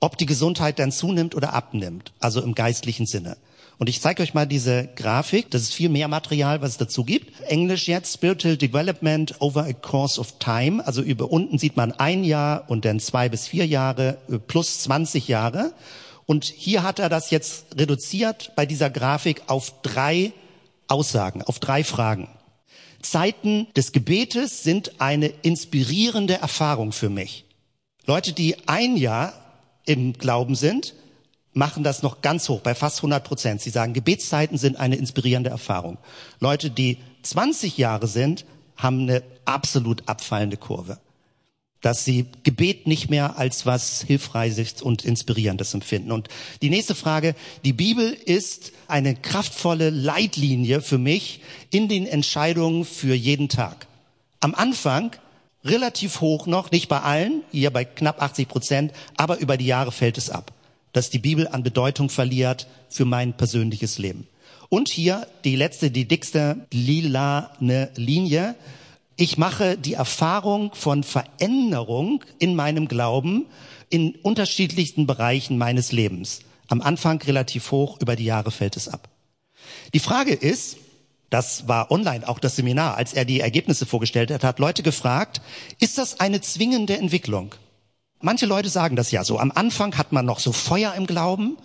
Ob 0.00 0.16
die 0.16 0.24
Gesundheit 0.24 0.78
dann 0.78 0.90
zunimmt 0.90 1.34
oder 1.34 1.52
abnimmt, 1.52 2.14
also 2.20 2.40
im 2.40 2.54
geistlichen 2.54 3.04
Sinne. 3.04 3.36
Und 3.78 3.88
ich 3.88 4.00
zeige 4.00 4.22
euch 4.22 4.34
mal 4.34 4.46
diese 4.46 4.88
Grafik. 4.94 5.50
Das 5.50 5.62
ist 5.62 5.74
viel 5.74 5.88
mehr 5.88 6.08
Material, 6.08 6.60
was 6.60 6.70
es 6.70 6.76
dazu 6.78 7.04
gibt. 7.04 7.40
Englisch 7.48 7.88
jetzt, 7.88 8.14
Spiritual 8.14 8.56
Development 8.56 9.34
over 9.40 9.64
a 9.64 9.72
course 9.72 10.20
of 10.20 10.38
time. 10.38 10.86
Also 10.86 11.02
über 11.02 11.30
unten 11.30 11.58
sieht 11.58 11.76
man 11.76 11.92
ein 11.92 12.24
Jahr 12.24 12.64
und 12.68 12.84
dann 12.84 13.00
zwei 13.00 13.28
bis 13.28 13.48
vier 13.48 13.66
Jahre 13.66 14.18
äh, 14.30 14.38
plus 14.38 14.80
20 14.80 15.28
Jahre. 15.28 15.72
Und 16.26 16.44
hier 16.44 16.82
hat 16.82 16.98
er 16.98 17.08
das 17.08 17.30
jetzt 17.30 17.76
reduziert 17.76 18.52
bei 18.54 18.66
dieser 18.66 18.90
Grafik 18.90 19.42
auf 19.48 19.82
drei 19.82 20.32
Aussagen, 20.86 21.42
auf 21.42 21.58
drei 21.58 21.84
Fragen. 21.84 22.28
Zeiten 23.02 23.66
des 23.74 23.92
Gebetes 23.92 24.62
sind 24.62 25.00
eine 25.00 25.26
inspirierende 25.26 26.34
Erfahrung 26.34 26.92
für 26.92 27.10
mich. 27.10 27.44
Leute, 28.06 28.32
die 28.32 28.68
ein 28.68 28.96
Jahr 28.96 29.32
im 29.86 30.12
Glauben 30.12 30.54
sind, 30.54 30.94
machen 31.54 31.84
das 31.84 32.02
noch 32.02 32.22
ganz 32.22 32.48
hoch, 32.48 32.60
bei 32.60 32.74
fast 32.74 32.98
100 32.98 33.24
Prozent. 33.24 33.60
Sie 33.60 33.70
sagen, 33.70 33.92
Gebetszeiten 33.92 34.58
sind 34.58 34.76
eine 34.76 34.96
inspirierende 34.96 35.50
Erfahrung. 35.50 35.98
Leute, 36.40 36.70
die 36.70 36.98
20 37.22 37.78
Jahre 37.78 38.06
sind, 38.06 38.44
haben 38.76 39.02
eine 39.02 39.22
absolut 39.44 40.08
abfallende 40.08 40.56
Kurve. 40.56 40.98
Dass 41.82 42.04
sie 42.04 42.26
Gebet 42.44 42.86
nicht 42.86 43.10
mehr 43.10 43.38
als 43.38 43.66
was 43.66 44.02
Hilfreiches 44.02 44.82
und 44.82 45.04
Inspirierendes 45.04 45.74
empfinden. 45.74 46.12
Und 46.12 46.28
die 46.62 46.70
nächste 46.70 46.94
Frage, 46.94 47.34
die 47.64 47.72
Bibel 47.72 48.12
ist 48.12 48.72
eine 48.86 49.14
kraftvolle 49.16 49.90
Leitlinie 49.90 50.80
für 50.80 50.98
mich 50.98 51.40
in 51.70 51.88
den 51.88 52.06
Entscheidungen 52.06 52.84
für 52.84 53.14
jeden 53.14 53.48
Tag. 53.48 53.88
Am 54.40 54.54
Anfang 54.54 55.10
relativ 55.64 56.20
hoch 56.20 56.46
noch, 56.46 56.70
nicht 56.70 56.88
bei 56.88 57.00
allen, 57.00 57.42
hier 57.50 57.70
bei 57.70 57.84
knapp 57.84 58.22
80 58.22 58.48
Prozent, 58.48 58.92
aber 59.16 59.38
über 59.38 59.56
die 59.56 59.66
Jahre 59.66 59.92
fällt 59.92 60.18
es 60.18 60.30
ab 60.30 60.52
dass 60.92 61.10
die 61.10 61.18
Bibel 61.18 61.48
an 61.48 61.62
Bedeutung 61.62 62.08
verliert 62.08 62.66
für 62.88 63.04
mein 63.04 63.34
persönliches 63.34 63.98
Leben. 63.98 64.26
Und 64.68 64.88
hier 64.88 65.26
die 65.44 65.56
letzte, 65.56 65.90
die 65.90 66.06
dickste 66.06 66.66
lilane 66.72 67.90
Linie. 67.96 68.54
Ich 69.16 69.36
mache 69.36 69.76
die 69.76 69.94
Erfahrung 69.94 70.74
von 70.74 71.04
Veränderung 71.04 72.24
in 72.38 72.54
meinem 72.54 72.88
Glauben 72.88 73.46
in 73.90 74.14
unterschiedlichsten 74.22 75.06
Bereichen 75.06 75.58
meines 75.58 75.92
Lebens. 75.92 76.40
Am 76.68 76.80
Anfang 76.80 77.20
relativ 77.20 77.70
hoch, 77.70 78.00
über 78.00 78.16
die 78.16 78.24
Jahre 78.24 78.50
fällt 78.50 78.78
es 78.78 78.88
ab. 78.88 79.10
Die 79.92 80.00
Frage 80.00 80.32
ist, 80.32 80.78
das 81.28 81.68
war 81.68 81.90
online 81.90 82.26
auch 82.26 82.38
das 82.38 82.56
Seminar, 82.56 82.96
als 82.96 83.12
er 83.12 83.24
die 83.24 83.40
Ergebnisse 83.40 83.86
vorgestellt 83.86 84.30
hat, 84.30 84.44
hat 84.44 84.58
Leute 84.58 84.82
gefragt, 84.82 85.40
ist 85.80 85.98
das 85.98 86.20
eine 86.20 86.40
zwingende 86.40 86.96
Entwicklung? 86.96 87.54
Manche 88.22 88.46
Leute 88.46 88.68
sagen 88.68 88.96
das 88.96 89.10
ja 89.10 89.24
so. 89.24 89.38
Am 89.38 89.52
Anfang 89.52 89.98
hat 89.98 90.12
man 90.12 90.24
noch 90.24 90.38
so 90.38 90.52
Feuer 90.52 90.94
im 90.94 91.06
Glauben. 91.06 91.58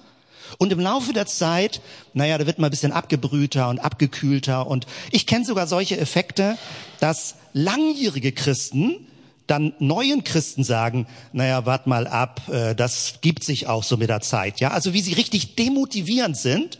Und 0.57 0.71
im 0.71 0.79
Laufe 0.79 1.13
der 1.13 1.25
Zeit, 1.25 1.81
naja, 2.13 2.37
da 2.37 2.47
wird 2.47 2.57
man 2.57 2.69
ein 2.69 2.71
bisschen 2.71 2.93
abgebrühter 2.93 3.69
und 3.69 3.79
abgekühlter. 3.79 4.65
Und 4.65 4.87
ich 5.11 5.27
kenne 5.27 5.45
sogar 5.45 5.67
solche 5.67 5.97
Effekte, 5.97 6.57
dass 6.99 7.35
langjährige 7.53 8.31
Christen 8.31 9.07
dann 9.45 9.73
neuen 9.79 10.23
Christen 10.23 10.63
sagen, 10.63 11.07
naja, 11.31 11.65
wart 11.65 11.87
mal 11.87 12.07
ab, 12.07 12.41
äh, 12.49 12.75
das 12.75 13.15
gibt 13.21 13.43
sich 13.43 13.67
auch 13.67 13.83
so 13.83 13.97
mit 13.97 14.09
der 14.09 14.21
Zeit. 14.21 14.59
Ja, 14.59 14.71
also 14.71 14.93
wie 14.93 15.01
sie 15.01 15.13
richtig 15.13 15.55
demotivierend 15.55 16.37
sind, 16.37 16.79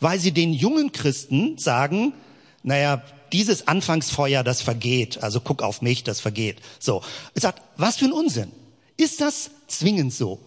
weil 0.00 0.18
sie 0.18 0.32
den 0.32 0.52
jungen 0.52 0.92
Christen 0.92 1.58
sagen, 1.58 2.14
naja, 2.62 3.02
dieses 3.32 3.68
Anfangsfeuer, 3.68 4.42
das 4.42 4.62
vergeht. 4.62 5.22
Also 5.22 5.40
guck 5.40 5.62
auf 5.62 5.82
mich, 5.82 6.02
das 6.02 6.20
vergeht. 6.20 6.58
So. 6.78 7.02
Ich 7.34 7.42
sag, 7.42 7.56
was 7.76 7.98
für 7.98 8.06
ein 8.06 8.12
Unsinn. 8.12 8.50
Ist 8.98 9.22
das 9.22 9.50
zwingend 9.68 10.12
so? 10.12 10.38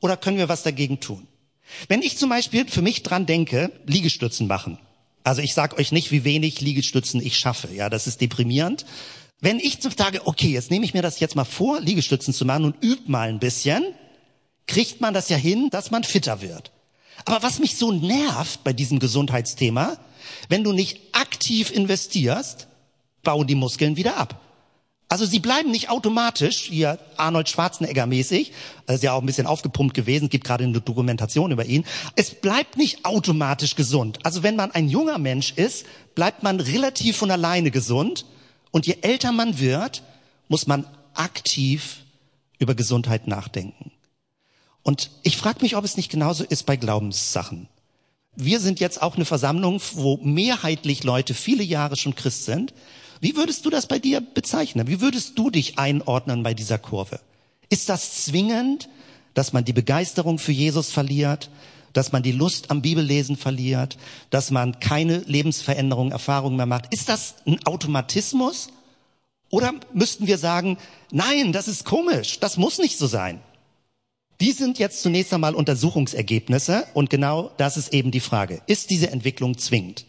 Oder 0.00 0.16
können 0.16 0.38
wir 0.38 0.48
was 0.48 0.64
dagegen 0.64 0.98
tun? 0.98 1.28
Wenn 1.86 2.02
ich 2.02 2.16
zum 2.16 2.30
Beispiel 2.30 2.66
für 2.66 2.82
mich 2.82 3.02
dran 3.02 3.26
denke, 3.26 3.70
Liegestützen 3.86 4.46
machen. 4.46 4.78
Also 5.22 5.42
ich 5.42 5.52
sage 5.52 5.76
euch 5.76 5.92
nicht, 5.92 6.10
wie 6.10 6.24
wenig 6.24 6.60
Liegestützen 6.60 7.24
ich 7.24 7.38
schaffe. 7.38 7.68
Ja, 7.72 7.90
das 7.90 8.06
ist 8.06 8.20
deprimierend. 8.20 8.86
Wenn 9.40 9.60
ich 9.60 9.80
zum 9.80 9.94
Tage, 9.94 10.26
okay, 10.26 10.48
jetzt 10.48 10.70
nehme 10.70 10.84
ich 10.84 10.94
mir 10.94 11.02
das 11.02 11.20
jetzt 11.20 11.36
mal 11.36 11.44
vor, 11.44 11.80
Liegestützen 11.80 12.32
zu 12.32 12.44
machen 12.44 12.64
und 12.64 12.82
übe 12.82 13.10
mal 13.10 13.28
ein 13.28 13.38
bisschen, 13.38 13.84
kriegt 14.66 15.00
man 15.00 15.12
das 15.14 15.28
ja 15.28 15.36
hin, 15.36 15.68
dass 15.70 15.90
man 15.90 16.02
fitter 16.02 16.40
wird. 16.40 16.72
Aber 17.24 17.42
was 17.42 17.58
mich 17.58 17.76
so 17.76 17.92
nervt 17.92 18.64
bei 18.64 18.72
diesem 18.72 19.00
Gesundheitsthema, 19.00 19.98
wenn 20.48 20.64
du 20.64 20.72
nicht 20.72 21.00
aktiv 21.12 21.70
investierst, 21.70 22.68
bauen 23.22 23.46
die 23.46 23.54
Muskeln 23.54 23.96
wieder 23.96 24.16
ab. 24.16 24.40
Also 25.10 25.24
sie 25.24 25.38
bleiben 25.38 25.70
nicht 25.70 25.88
automatisch, 25.88 26.64
hier 26.64 26.98
Arnold 27.16 27.48
Schwarzenegger 27.48 28.04
mäßig, 28.06 28.52
ist 28.86 29.02
ja 29.02 29.14
auch 29.14 29.20
ein 29.20 29.26
bisschen 29.26 29.46
aufgepumpt 29.46 29.94
gewesen, 29.94 30.28
gibt 30.28 30.44
gerade 30.44 30.64
eine 30.64 30.82
Dokumentation 30.82 31.50
über 31.50 31.64
ihn. 31.64 31.84
Es 32.14 32.34
bleibt 32.34 32.76
nicht 32.76 33.06
automatisch 33.06 33.74
gesund. 33.74 34.18
Also 34.24 34.42
wenn 34.42 34.54
man 34.54 34.70
ein 34.70 34.88
junger 34.88 35.16
Mensch 35.16 35.52
ist, 35.52 35.86
bleibt 36.14 36.42
man 36.42 36.60
relativ 36.60 37.16
von 37.16 37.30
alleine 37.30 37.70
gesund. 37.70 38.26
Und 38.70 38.86
je 38.86 38.98
älter 39.00 39.32
man 39.32 39.58
wird, 39.58 40.02
muss 40.48 40.66
man 40.66 40.86
aktiv 41.14 41.98
über 42.58 42.74
Gesundheit 42.74 43.26
nachdenken. 43.28 43.92
Und 44.82 45.10
ich 45.22 45.38
frage 45.38 45.62
mich, 45.62 45.74
ob 45.76 45.84
es 45.84 45.96
nicht 45.96 46.10
genauso 46.10 46.44
ist 46.44 46.66
bei 46.66 46.76
Glaubenssachen. 46.76 47.68
Wir 48.36 48.60
sind 48.60 48.78
jetzt 48.78 49.00
auch 49.00 49.16
eine 49.16 49.24
Versammlung, 49.24 49.80
wo 49.94 50.18
mehrheitlich 50.18 51.02
Leute 51.02 51.34
viele 51.34 51.64
Jahre 51.64 51.96
schon 51.96 52.14
Christ 52.14 52.44
sind. 52.44 52.74
Wie 53.20 53.36
würdest 53.36 53.64
du 53.64 53.70
das 53.70 53.86
bei 53.86 53.98
dir 53.98 54.20
bezeichnen? 54.20 54.86
Wie 54.86 55.00
würdest 55.00 55.38
du 55.38 55.50
dich 55.50 55.78
einordnen 55.78 56.42
bei 56.42 56.54
dieser 56.54 56.78
Kurve? 56.78 57.20
Ist 57.68 57.88
das 57.88 58.24
zwingend, 58.24 58.88
dass 59.34 59.52
man 59.52 59.64
die 59.64 59.72
Begeisterung 59.72 60.38
für 60.38 60.52
Jesus 60.52 60.90
verliert, 60.90 61.50
dass 61.92 62.12
man 62.12 62.22
die 62.22 62.32
Lust 62.32 62.70
am 62.70 62.82
Bibellesen 62.82 63.36
verliert, 63.36 63.96
dass 64.30 64.50
man 64.50 64.78
keine 64.80 65.18
Lebensveränderung, 65.18 66.12
Erfahrungen 66.12 66.56
mehr 66.56 66.66
macht? 66.66 66.92
Ist 66.92 67.08
das 67.08 67.34
ein 67.46 67.64
Automatismus? 67.66 68.68
Oder 69.50 69.74
müssten 69.94 70.26
wir 70.26 70.38
sagen, 70.38 70.76
nein, 71.10 71.52
das 71.52 71.68
ist 71.68 71.84
komisch, 71.84 72.38
das 72.40 72.56
muss 72.56 72.78
nicht 72.78 72.98
so 72.98 73.06
sein? 73.06 73.40
Die 74.40 74.52
sind 74.52 74.78
jetzt 74.78 75.02
zunächst 75.02 75.32
einmal 75.34 75.54
Untersuchungsergebnisse 75.54 76.86
und 76.94 77.10
genau 77.10 77.50
das 77.56 77.76
ist 77.76 77.92
eben 77.92 78.12
die 78.12 78.20
Frage. 78.20 78.62
Ist 78.66 78.90
diese 78.90 79.10
Entwicklung 79.10 79.58
zwingend? 79.58 80.04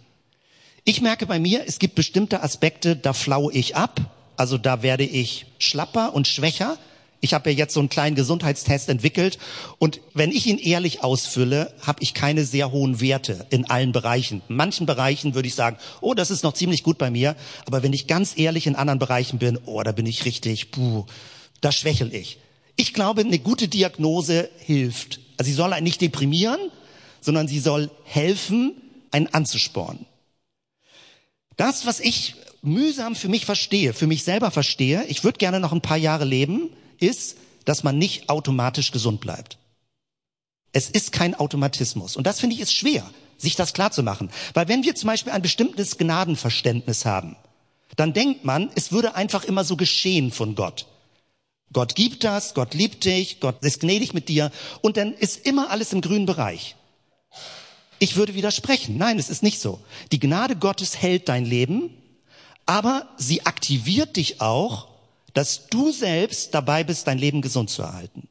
Ich 0.89 1.01
merke 1.01 1.27
bei 1.27 1.37
mir, 1.37 1.65
es 1.67 1.77
gibt 1.77 1.93
bestimmte 1.93 2.41
Aspekte, 2.41 2.95
da 2.95 3.13
flaue 3.13 3.53
ich 3.53 3.75
ab. 3.75 4.01
Also 4.37 4.57
da 4.57 4.81
werde 4.81 5.03
ich 5.03 5.45
schlapper 5.59 6.15
und 6.15 6.27
schwächer. 6.27 6.79
Ich 7.21 7.35
habe 7.35 7.51
ja 7.51 7.57
jetzt 7.57 7.75
so 7.75 7.79
einen 7.79 7.89
kleinen 7.89 8.15
Gesundheitstest 8.15 8.89
entwickelt 8.89 9.37
und 9.77 10.01
wenn 10.15 10.31
ich 10.31 10.47
ihn 10.47 10.57
ehrlich 10.57 11.03
ausfülle, 11.03 11.71
habe 11.85 12.01
ich 12.01 12.15
keine 12.15 12.43
sehr 12.43 12.71
hohen 12.71 13.01
Werte 13.01 13.45
in 13.51 13.69
allen 13.69 13.91
Bereichen. 13.91 14.41
In 14.49 14.55
manchen 14.55 14.87
Bereichen 14.87 15.35
würde 15.35 15.47
ich 15.47 15.53
sagen, 15.53 15.77
oh, 16.01 16.15
das 16.15 16.31
ist 16.31 16.43
noch 16.43 16.53
ziemlich 16.53 16.81
gut 16.81 16.97
bei 16.97 17.11
mir, 17.11 17.35
aber 17.67 17.83
wenn 17.83 17.93
ich 17.93 18.07
ganz 18.07 18.35
ehrlich 18.35 18.65
in 18.65 18.75
anderen 18.75 18.97
Bereichen 18.97 19.37
bin, 19.37 19.59
oh, 19.67 19.83
da 19.83 19.91
bin 19.91 20.07
ich 20.07 20.25
richtig, 20.25 20.71
puh, 20.71 21.05
da 21.61 21.71
schwächel 21.71 22.15
ich. 22.15 22.39
Ich 22.77 22.95
glaube, 22.95 23.21
eine 23.21 23.37
gute 23.37 23.67
Diagnose 23.67 24.49
hilft. 24.57 25.19
Also 25.37 25.51
sie 25.51 25.55
soll 25.55 25.71
einen 25.71 25.83
nicht 25.83 26.01
deprimieren, 26.01 26.71
sondern 27.21 27.47
sie 27.47 27.59
soll 27.59 27.91
helfen, 28.05 28.73
einen 29.11 29.27
anzuspornen. 29.27 30.07
Das, 31.59 31.85
was 31.85 31.99
ich 31.99 32.35
mühsam 32.61 33.17
für 33.17 33.27
mich 33.27 33.45
verstehe, 33.45 33.93
für 33.93 34.07
mich 34.07 34.23
selber 34.23 34.49
verstehe, 34.49 35.03
ich 35.09 35.25
würde 35.25 35.39
gerne 35.39 35.59
noch 35.59 35.73
ein 35.73 35.81
paar 35.81 35.97
Jahre 35.97 36.23
leben, 36.23 36.69
ist, 36.99 37.35
dass 37.65 37.83
man 37.83 37.97
nicht 37.97 38.29
automatisch 38.29 38.93
gesund 38.93 39.19
bleibt. 39.19 39.57
Es 40.71 40.89
ist 40.89 41.11
kein 41.11 41.35
Automatismus. 41.35 42.15
Und 42.15 42.25
das 42.25 42.39
finde 42.39 42.55
ich 42.55 42.61
ist 42.61 42.73
schwer, 42.73 43.03
sich 43.37 43.57
das 43.57 43.73
klar 43.73 43.91
zu 43.91 44.03
machen. 44.03 44.29
Weil 44.53 44.69
wenn 44.69 44.85
wir 44.85 44.95
zum 44.95 45.07
Beispiel 45.07 45.33
ein 45.33 45.41
bestimmtes 45.41 45.97
Gnadenverständnis 45.97 47.03
haben, 47.03 47.35
dann 47.97 48.13
denkt 48.13 48.45
man, 48.45 48.71
es 48.75 48.93
würde 48.93 49.15
einfach 49.15 49.43
immer 49.43 49.65
so 49.65 49.75
geschehen 49.75 50.31
von 50.31 50.55
Gott. 50.55 50.85
Gott 51.73 51.93
gibt 51.93 52.23
das, 52.23 52.53
Gott 52.53 52.73
liebt 52.73 53.03
dich, 53.03 53.41
Gott 53.41 53.61
ist 53.65 53.81
gnädig 53.81 54.13
mit 54.13 54.29
dir 54.29 54.49
und 54.79 54.95
dann 54.95 55.13
ist 55.13 55.45
immer 55.45 55.71
alles 55.71 55.91
im 55.91 55.99
grünen 55.99 56.25
Bereich. 56.25 56.77
Ich 57.99 58.15
würde 58.15 58.33
widersprechen. 58.33 58.97
Nein, 58.97 59.19
es 59.19 59.29
ist 59.29 59.43
nicht 59.43 59.59
so. 59.59 59.79
Die 60.11 60.19
Gnade 60.19 60.55
Gottes 60.55 60.97
hält 60.97 61.27
dein 61.29 61.45
Leben, 61.45 61.91
aber 62.65 63.09
sie 63.17 63.45
aktiviert 63.45 64.15
dich 64.15 64.41
auch, 64.41 64.87
dass 65.33 65.67
du 65.67 65.91
selbst 65.91 66.53
dabei 66.53 66.83
bist, 66.83 67.07
dein 67.07 67.17
Leben 67.17 67.41
gesund 67.41 67.69
zu 67.69 67.81
erhalten. 67.81 68.27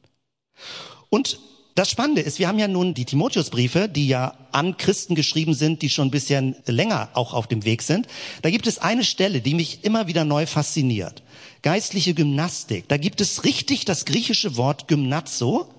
Und 1.09 1.39
das 1.75 1.89
Spannende 1.89 2.21
ist, 2.21 2.39
wir 2.39 2.47
haben 2.47 2.59
ja 2.59 2.67
nun 2.67 2.93
die 2.93 3.05
Timotheusbriefe, 3.05 3.87
die 3.87 4.07
ja 4.07 4.33
an 4.51 4.75
Christen 4.75 5.15
geschrieben 5.15 5.53
sind, 5.53 5.81
die 5.81 5.89
schon 5.89 6.09
ein 6.09 6.11
bisschen 6.11 6.55
länger 6.65 7.09
auch 7.13 7.33
auf 7.33 7.47
dem 7.47 7.63
Weg 7.63 7.83
sind. 7.83 8.07
Da 8.41 8.49
gibt 8.49 8.67
es 8.67 8.79
eine 8.79 9.05
Stelle, 9.05 9.39
die 9.39 9.53
mich 9.53 9.85
immer 9.85 10.07
wieder 10.07 10.25
neu 10.25 10.45
fasziniert. 10.45 11.23
Geistliche 11.61 12.13
Gymnastik. 12.13 12.89
Da 12.89 12.97
gibt 12.97 13.21
es 13.21 13.45
richtig 13.45 13.85
das 13.85 14.05
griechische 14.05 14.57
Wort 14.57 14.87
Gymnazo. 14.87 15.69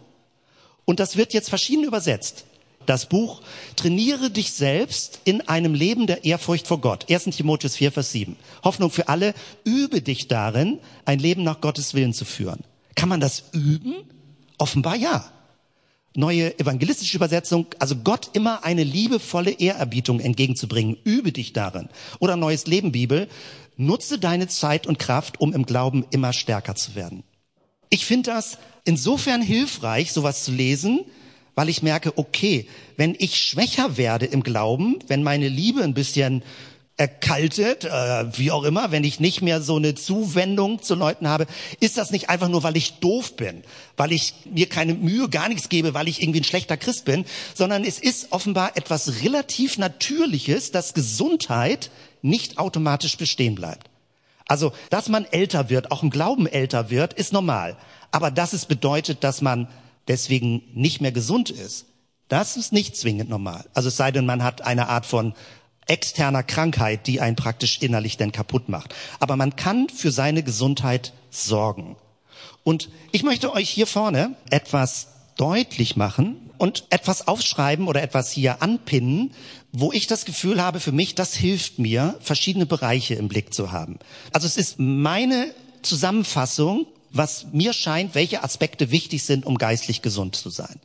Und 0.87 1.01
das 1.01 1.17
wird 1.17 1.35
jetzt 1.35 1.51
verschieden 1.51 1.85
übersetzt. 1.85 2.47
Das 2.87 3.09
Buch 3.09 3.43
Trainiere 3.81 4.31
dich 4.31 4.53
selbst 4.53 5.21
in 5.25 5.41
einem 5.49 5.73
Leben 5.73 6.07
der 6.07 6.25
Ehrfurcht 6.25 6.67
vor 6.67 6.83
Gott. 6.83 7.11
1. 7.11 7.25
Timotheus 7.37 7.77
4, 7.77 7.93
Vers 7.93 8.13
7. 8.13 8.37
Hoffnung 8.63 8.91
für 8.91 9.09
alle, 9.09 9.33
übe 9.65 10.03
dich 10.03 10.29
darin, 10.29 10.79
ein 11.07 11.19
Leben 11.19 11.43
nach 11.43 11.63
Gottes 11.63 11.95
Willen 11.95 12.13
zu 12.13 12.27
führen. 12.27 12.61
Kann 12.95 13.09
man 13.09 13.21
das 13.21 13.45
üben? 13.53 13.95
Offenbar 14.59 14.97
ja. 14.97 15.33
Neue 16.15 16.59
evangelistische 16.59 17.17
Übersetzung, 17.17 17.69
also 17.79 17.97
Gott 17.97 18.31
immer 18.35 18.65
eine 18.65 18.85
liebevolle 18.85 19.53
Ehrerbietung 19.53 20.21
entgegenzubringen. 20.21 20.99
Übe 21.05 21.33
dich 21.33 21.55
darin. 21.55 21.89
Oder 22.19 22.37
Neues 22.37 22.67
Leben 22.67 22.93
Bibel, 22.93 23.29
nutze 23.79 24.19
deine 24.19 24.49
Zeit 24.49 24.87
und 24.87 24.99
Kraft, 24.99 25.41
um 25.41 25.55
im 25.55 25.65
Glauben 25.65 26.05
immer 26.11 26.35
stärker 26.35 26.75
zu 26.75 26.95
werden. 26.95 27.23
Ich 27.89 28.05
finde 28.05 28.31
das 28.33 28.59
insofern 28.85 29.41
hilfreich, 29.41 30.13
sowas 30.13 30.45
zu 30.45 30.53
lesen, 30.53 31.01
weil 31.55 31.69
ich 31.69 31.83
merke, 31.83 32.17
okay, 32.17 32.67
wenn 32.97 33.15
ich 33.19 33.37
schwächer 33.37 33.97
werde 33.97 34.27
im 34.27 34.43
Glauben, 34.43 34.99
wenn 35.09 35.23
meine 35.23 35.49
Liebe 35.49 35.83
ein 35.83 35.95
bisschen 35.95 36.43
erkaltet, 37.01 37.85
äh, 37.85 38.39
wie 38.39 38.51
auch 38.51 38.63
immer, 38.63 38.91
wenn 38.91 39.05
ich 39.05 39.21
nicht 39.21 39.41
mehr 39.41 39.63
so 39.63 39.77
eine 39.77 39.95
Zuwendung 39.95 40.83
zu 40.83 40.95
Leuten 40.95 41.29
habe, 41.29 41.47
ist 41.81 41.97
das 41.97 42.11
nicht 42.11 42.29
einfach 42.29 42.49
nur, 42.49 42.63
weil 42.63 42.77
ich 42.77 43.01
doof 43.01 43.37
bin, 43.37 43.63
weil 43.97 44.13
ich 44.13 44.35
mir 44.45 44.69
keine 44.69 44.93
Mühe, 44.93 45.31
gar 45.31 45.49
nichts 45.49 45.71
gebe, 45.71 45.95
weil 45.95 46.09
ich 46.09 46.21
irgendwie 46.21 46.41
ein 46.41 46.45
schlechter 46.45 46.77
Christ 46.77 47.07
bin, 47.07 47.25
sondern 47.55 47.85
es 47.85 47.99
ist 47.99 48.33
offenbar 48.33 48.77
etwas 48.77 49.23
relativ 49.23 49.79
Natürliches, 49.79 50.73
dass 50.73 50.93
Gesundheit 50.93 51.91
nicht 52.21 52.59
automatisch 52.59 53.17
bestehen 53.17 53.55
bleibt. 53.55 53.89
Also, 54.47 54.73
dass 54.91 55.09
man 55.09 55.25
älter 55.25 55.71
wird, 55.71 55.91
auch 55.93 56.03
im 56.03 56.11
Glauben 56.11 56.47
älter 56.47 56.91
wird, 56.91 57.15
ist 57.15 57.33
normal. 57.33 57.79
Aber 58.11 58.31
dass 58.31 58.53
es 58.53 58.67
bedeutet, 58.67 59.25
dass 59.25 59.41
man 59.41 59.69
deswegen 60.11 60.63
nicht 60.75 61.01
mehr 61.01 61.13
gesund 61.13 61.51
ist, 61.51 61.87
das 62.29 62.57
ist 62.57 62.73
nicht 62.73 62.97
zwingend 62.97 63.31
normal. 63.31 63.65
Also 63.75 63.89
es 63.89 63.97
sei 63.97 64.11
denn, 64.11 64.27
man 64.27 64.43
hat 64.43 64.63
eine 64.63 64.89
Art 64.89 65.07
von 65.07 65.35
externer 65.87 66.43
Krankheit, 66.43 67.07
die 67.07 67.21
einen 67.21 67.37
praktisch 67.37 67.81
innerlich 67.81 68.17
denn 68.17 68.33
kaputt 68.33 68.69
macht. 68.69 68.95
Aber 69.21 69.37
man 69.37 69.57
kann 69.57 69.89
für 69.89 70.11
seine 70.11 70.43
Gesundheit 70.43 71.13
sorgen. 71.31 71.97
Und 72.65 72.91
ich 73.13 73.23
möchte 73.23 73.53
euch 73.53 73.71
hier 73.71 73.87
vorne 73.87 74.37
etwas 74.51 75.09
deutlich 75.37 75.97
machen 75.97 76.51
und 76.59 76.85
etwas 76.91 77.27
aufschreiben 77.27 77.89
oder 77.89 78.03
etwas 78.03 78.31
hier 78.31 78.63
anpinnen, 78.63 79.33
wo 79.73 79.93
ich 79.93 80.07
das 80.07 80.25
Gefühl 80.25 80.63
habe, 80.63 80.81
für 80.81 80.93
mich, 80.93 81.15
das 81.15 81.35
hilft 81.35 81.79
mir, 81.79 82.17
verschiedene 82.21 82.67
Bereiche 82.67 83.15
im 83.15 83.29
Blick 83.29 83.55
zu 83.55 83.73
haben. 83.73 83.99
Also 84.33 84.47
es 84.47 84.57
ist 84.57 84.79
meine 84.79 85.55
Zusammenfassung, 85.83 86.87
was 87.13 87.47
mir 87.53 87.73
scheint, 87.73 88.15
welche 88.15 88.43
Aspekte 88.43 88.91
wichtig 88.91 89.25
sind, 89.25 89.47
um 89.47 89.59
geistlich 89.59 90.03
gesund 90.03 90.37
zu 90.37 90.51
sein. 90.51 90.81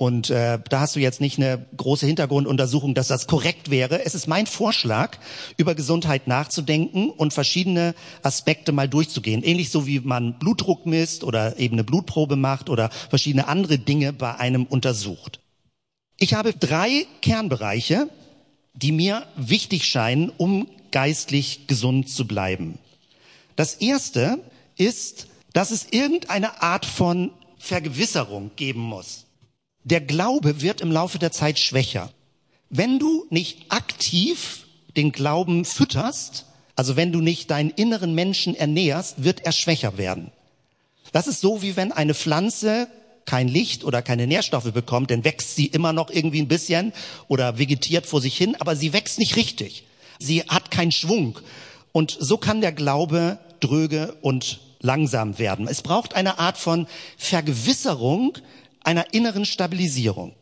Und 0.00 0.30
äh, 0.30 0.58
da 0.70 0.80
hast 0.80 0.96
du 0.96 1.00
jetzt 1.00 1.20
nicht 1.20 1.36
eine 1.36 1.66
große 1.76 2.06
Hintergrunduntersuchung, 2.06 2.94
dass 2.94 3.08
das 3.08 3.26
korrekt 3.26 3.70
wäre. 3.70 4.02
Es 4.02 4.14
ist 4.14 4.28
mein 4.28 4.46
Vorschlag, 4.46 5.18
über 5.58 5.74
Gesundheit 5.74 6.26
nachzudenken 6.26 7.10
und 7.10 7.34
verschiedene 7.34 7.94
Aspekte 8.22 8.72
mal 8.72 8.88
durchzugehen. 8.88 9.42
Ähnlich 9.42 9.68
so 9.68 9.86
wie 9.86 10.00
man 10.00 10.38
Blutdruck 10.38 10.86
misst 10.86 11.22
oder 11.22 11.58
eben 11.58 11.74
eine 11.74 11.84
Blutprobe 11.84 12.36
macht 12.36 12.70
oder 12.70 12.88
verschiedene 13.10 13.46
andere 13.46 13.78
Dinge 13.78 14.14
bei 14.14 14.34
einem 14.36 14.64
untersucht. 14.64 15.40
Ich 16.16 16.32
habe 16.32 16.54
drei 16.54 17.06
Kernbereiche, 17.20 18.08
die 18.72 18.92
mir 18.92 19.26
wichtig 19.36 19.84
scheinen, 19.84 20.32
um 20.34 20.66
geistlich 20.92 21.66
gesund 21.66 22.08
zu 22.08 22.26
bleiben. 22.26 22.78
Das 23.54 23.74
erste 23.74 24.38
ist, 24.78 25.26
dass 25.52 25.70
es 25.70 25.86
irgendeine 25.90 26.62
Art 26.62 26.86
von 26.86 27.32
Vergewisserung 27.58 28.50
geben 28.56 28.80
muss. 28.80 29.26
Der 29.84 30.00
Glaube 30.00 30.62
wird 30.62 30.80
im 30.80 30.92
Laufe 30.92 31.18
der 31.18 31.32
Zeit 31.32 31.58
schwächer. 31.58 32.10
Wenn 32.68 32.98
du 32.98 33.26
nicht 33.30 33.70
aktiv 33.70 34.66
den 34.96 35.12
Glauben 35.12 35.64
fütterst, 35.64 36.46
also 36.76 36.96
wenn 36.96 37.12
du 37.12 37.20
nicht 37.20 37.50
deinen 37.50 37.70
inneren 37.70 38.14
Menschen 38.14 38.54
ernährst, 38.54 39.24
wird 39.24 39.44
er 39.44 39.52
schwächer 39.52 39.98
werden. 39.98 40.30
Das 41.12 41.26
ist 41.26 41.40
so, 41.40 41.62
wie 41.62 41.76
wenn 41.76 41.92
eine 41.92 42.14
Pflanze 42.14 42.88
kein 43.26 43.48
Licht 43.48 43.84
oder 43.84 44.02
keine 44.02 44.26
Nährstoffe 44.26 44.72
bekommt, 44.72 45.10
dann 45.10 45.24
wächst 45.24 45.56
sie 45.56 45.66
immer 45.66 45.92
noch 45.92 46.10
irgendwie 46.10 46.40
ein 46.40 46.48
bisschen 46.48 46.92
oder 47.28 47.58
vegetiert 47.58 48.06
vor 48.06 48.20
sich 48.20 48.36
hin, 48.36 48.56
aber 48.58 48.76
sie 48.76 48.92
wächst 48.92 49.18
nicht 49.18 49.36
richtig. 49.36 49.84
Sie 50.18 50.42
hat 50.42 50.70
keinen 50.70 50.92
Schwung. 50.92 51.38
Und 51.92 52.16
so 52.18 52.38
kann 52.38 52.60
der 52.60 52.72
Glaube 52.72 53.38
dröge 53.60 54.16
und 54.20 54.60
langsam 54.80 55.38
werden. 55.38 55.68
Es 55.68 55.82
braucht 55.82 56.14
eine 56.14 56.38
Art 56.38 56.58
von 56.58 56.86
Vergewisserung, 57.16 58.38
einer 58.82 59.12
inneren 59.12 59.44
Stabilisierung. 59.44 60.34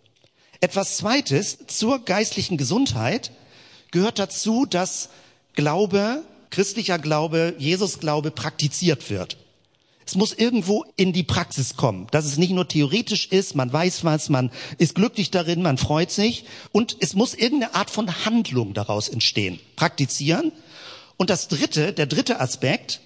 Etwas 0.60 0.96
Zweites 0.96 1.58
zur 1.66 2.04
geistlichen 2.04 2.56
Gesundheit 2.56 3.32
gehört 3.90 4.18
dazu, 4.18 4.66
dass 4.66 5.08
Glaube, 5.54 6.22
christlicher 6.50 6.98
Glaube, 6.98 7.54
Jesus 7.58 8.00
Glaube 8.00 8.30
praktiziert 8.30 9.10
wird. 9.10 9.36
Es 10.06 10.14
muss 10.14 10.32
irgendwo 10.32 10.86
in 10.96 11.12
die 11.12 11.22
Praxis 11.22 11.76
kommen, 11.76 12.06
dass 12.12 12.24
es 12.24 12.38
nicht 12.38 12.52
nur 12.52 12.66
theoretisch 12.66 13.26
ist, 13.26 13.54
man 13.54 13.70
weiß 13.70 14.04
was, 14.04 14.30
man 14.30 14.50
ist 14.78 14.94
glücklich 14.94 15.30
darin, 15.30 15.60
man 15.60 15.76
freut 15.76 16.10
sich 16.10 16.46
und 16.72 16.96
es 17.00 17.12
muss 17.12 17.34
irgendeine 17.34 17.74
Art 17.74 17.90
von 17.90 18.24
Handlung 18.24 18.72
daraus 18.72 19.10
entstehen. 19.10 19.60
Praktizieren. 19.76 20.52
Und 21.18 21.28
das 21.28 21.48
dritte, 21.48 21.92
der 21.92 22.06
dritte 22.06 22.40
Aspekt 22.40 23.00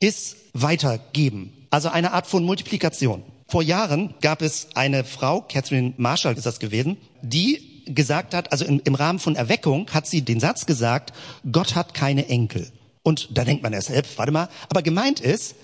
ist 0.00 0.36
weitergeben. 0.52 1.66
Also 1.70 1.88
eine 1.88 2.12
Art 2.12 2.26
von 2.26 2.44
Multiplikation. 2.44 3.22
Vor 3.48 3.62
Jahren 3.62 4.14
gab 4.20 4.42
es 4.42 4.68
eine 4.74 5.04
Frau, 5.04 5.42
Catherine 5.42 5.94
Marshall 5.96 6.36
ist 6.36 6.46
das 6.46 6.58
gewesen, 6.58 6.96
die 7.22 7.84
gesagt 7.86 8.34
hat, 8.34 8.52
also 8.52 8.64
im, 8.64 8.80
im 8.84 8.94
Rahmen 8.94 9.18
von 9.18 9.36
Erweckung 9.36 9.90
hat 9.92 10.06
sie 10.06 10.22
den 10.22 10.40
Satz 10.40 10.66
gesagt, 10.66 11.12
Gott 11.50 11.74
hat 11.74 11.94
keine 11.94 12.28
Enkel. 12.28 12.70
Und 13.02 13.36
da 13.36 13.44
denkt 13.44 13.62
man 13.62 13.72
erst, 13.72 13.92
warte 14.16 14.32
mal, 14.32 14.48
aber 14.70 14.82
gemeint 14.82 15.20
ist, 15.20 15.56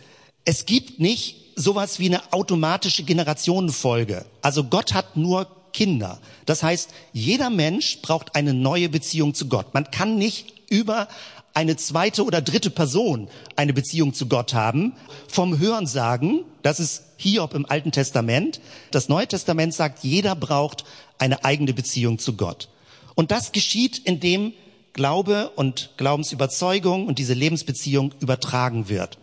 es 0.45 0.67
gibt 0.67 1.01
nicht 1.01 1.37
sowas 1.57 1.99
wie 1.99 2.07
eine 2.07 2.33
automatische 2.33 3.03
Generationenfolge. 3.03 4.27
Also 4.43 4.65
Gott 4.65 4.95
hat 4.95 5.17
nur 5.17 5.47
Kinder. 5.73 6.21
Das 6.47 6.63
heißt, 6.63 6.91
jeder 7.13 7.51
Mensch 7.51 8.01
braucht 8.03 8.35
eine 8.35 8.55
neue 8.55 8.89
Beziehung 8.89 9.35
zu 9.35 9.49
Gott. 9.49 9.73
Man 9.75 9.91
kann 9.91 10.17
nicht 10.17 10.55
über 10.69 11.09
eine 11.55 11.77
zweite 11.77 12.25
oder 12.25 12.41
dritte 12.41 12.71
Person 12.71 13.29
eine 13.57 13.73
Beziehung 13.73 14.15
zu 14.15 14.27
Gott 14.27 14.55
haben. 14.55 14.95
Vom 15.29 15.59
Hören 15.59 15.87
sagen, 15.87 16.45
das 16.63 16.81
ist 16.81 17.05
Hiob 17.17 17.55
im 17.55 17.67
Alten 17.67 17.93
Testament. 17.93 18.61
Das 18.91 19.09
Neue 19.09 19.27
Testament 19.27 19.75
sagt, 19.75 20.05
jeder 20.05 20.35
braucht 20.37 20.85
eine 21.19 21.45
eigene 21.45 21.75
Beziehung 21.75 22.19
zu 22.19 22.37
Gott. 22.37 22.69
Und 23.15 23.31
das 23.31 23.53
geschieht, 23.53 23.99
indem 23.99 24.53
Glaube 24.93 25.51
und 25.57 25.91
Glaubensüberzeugung 25.97 27.07
und 27.07 27.19
diese 27.19 27.35
Lebensbeziehung 27.35 28.13
übertragen 28.21 28.89
wird. 28.89 29.19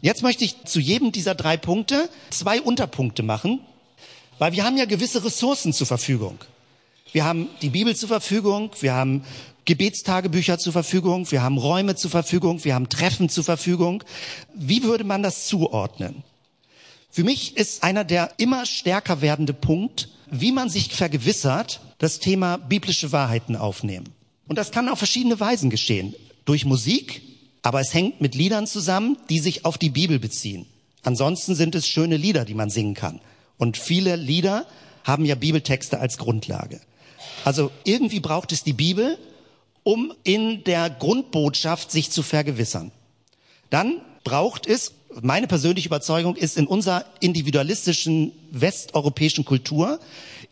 Jetzt 0.00 0.22
möchte 0.22 0.44
ich 0.44 0.64
zu 0.64 0.80
jedem 0.80 1.12
dieser 1.12 1.34
drei 1.34 1.56
Punkte 1.56 2.08
zwei 2.30 2.60
Unterpunkte 2.60 3.22
machen, 3.22 3.60
weil 4.38 4.52
wir 4.52 4.64
haben 4.64 4.76
ja 4.76 4.84
gewisse 4.84 5.24
Ressourcen 5.24 5.72
zur 5.72 5.86
Verfügung. 5.86 6.38
Wir 7.12 7.24
haben 7.24 7.48
die 7.62 7.70
Bibel 7.70 7.96
zur 7.96 8.08
Verfügung, 8.08 8.70
wir 8.80 8.94
haben 8.94 9.24
Gebetstagebücher 9.68 10.58
zur 10.58 10.72
Verfügung, 10.72 11.30
wir 11.30 11.42
haben 11.42 11.58
Räume 11.58 11.94
zur 11.94 12.10
Verfügung, 12.10 12.64
wir 12.64 12.74
haben 12.74 12.88
Treffen 12.88 13.28
zur 13.28 13.44
Verfügung. 13.44 14.02
Wie 14.54 14.82
würde 14.82 15.04
man 15.04 15.22
das 15.22 15.46
zuordnen? 15.46 16.24
Für 17.10 17.22
mich 17.22 17.54
ist 17.58 17.82
einer 17.82 18.02
der 18.02 18.32
immer 18.38 18.64
stärker 18.64 19.20
werdende 19.20 19.52
Punkt, 19.52 20.08
wie 20.30 20.52
man 20.52 20.70
sich 20.70 20.94
vergewissert, 20.94 21.82
das 21.98 22.18
Thema 22.18 22.56
biblische 22.56 23.12
Wahrheiten 23.12 23.56
aufnehmen. 23.56 24.08
Und 24.46 24.56
das 24.56 24.70
kann 24.70 24.88
auf 24.88 24.96
verschiedene 24.96 25.38
Weisen 25.38 25.68
geschehen. 25.68 26.14
Durch 26.46 26.64
Musik, 26.64 27.20
aber 27.60 27.80
es 27.82 27.92
hängt 27.92 28.22
mit 28.22 28.34
Liedern 28.34 28.66
zusammen, 28.66 29.18
die 29.28 29.38
sich 29.38 29.66
auf 29.66 29.76
die 29.76 29.90
Bibel 29.90 30.18
beziehen. 30.18 30.64
Ansonsten 31.02 31.54
sind 31.54 31.74
es 31.74 31.86
schöne 31.86 32.16
Lieder, 32.16 32.46
die 32.46 32.54
man 32.54 32.70
singen 32.70 32.94
kann. 32.94 33.20
Und 33.58 33.76
viele 33.76 34.16
Lieder 34.16 34.66
haben 35.04 35.26
ja 35.26 35.34
Bibeltexte 35.34 36.00
als 36.00 36.16
Grundlage. 36.16 36.80
Also 37.44 37.70
irgendwie 37.84 38.20
braucht 38.20 38.52
es 38.52 38.64
die 38.64 38.72
Bibel 38.72 39.18
um 39.88 40.12
in 40.22 40.64
der 40.64 40.90
Grundbotschaft 40.90 41.90
sich 41.90 42.10
zu 42.10 42.22
vergewissern. 42.22 42.92
Dann 43.70 44.02
braucht 44.22 44.66
es, 44.66 44.92
meine 45.22 45.46
persönliche 45.46 45.88
Überzeugung 45.88 46.36
ist, 46.36 46.58
in 46.58 46.66
unserer 46.66 47.06
individualistischen 47.20 48.32
westeuropäischen 48.50 49.46
Kultur 49.46 49.98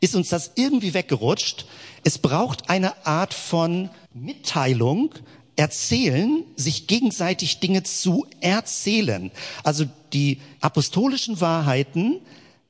ist 0.01 0.15
uns 0.15 0.31
das 0.31 0.53
irgendwie 0.55 0.95
weggerutscht. 0.95 1.67
Es 2.03 2.17
braucht 2.17 2.71
eine 2.71 3.07
Art 3.07 3.35
von 3.35 3.91
Mitteilung, 4.15 5.11
erzählen, 5.55 6.43
sich 6.57 6.87
gegenseitig 6.87 7.61
Dinge 7.61 7.83
zu 7.83 8.25
erzählen. 8.41 9.31
Also 9.63 9.85
die 10.15 10.41
apostolischen 10.63 11.43
Wahrheiten 11.43 12.21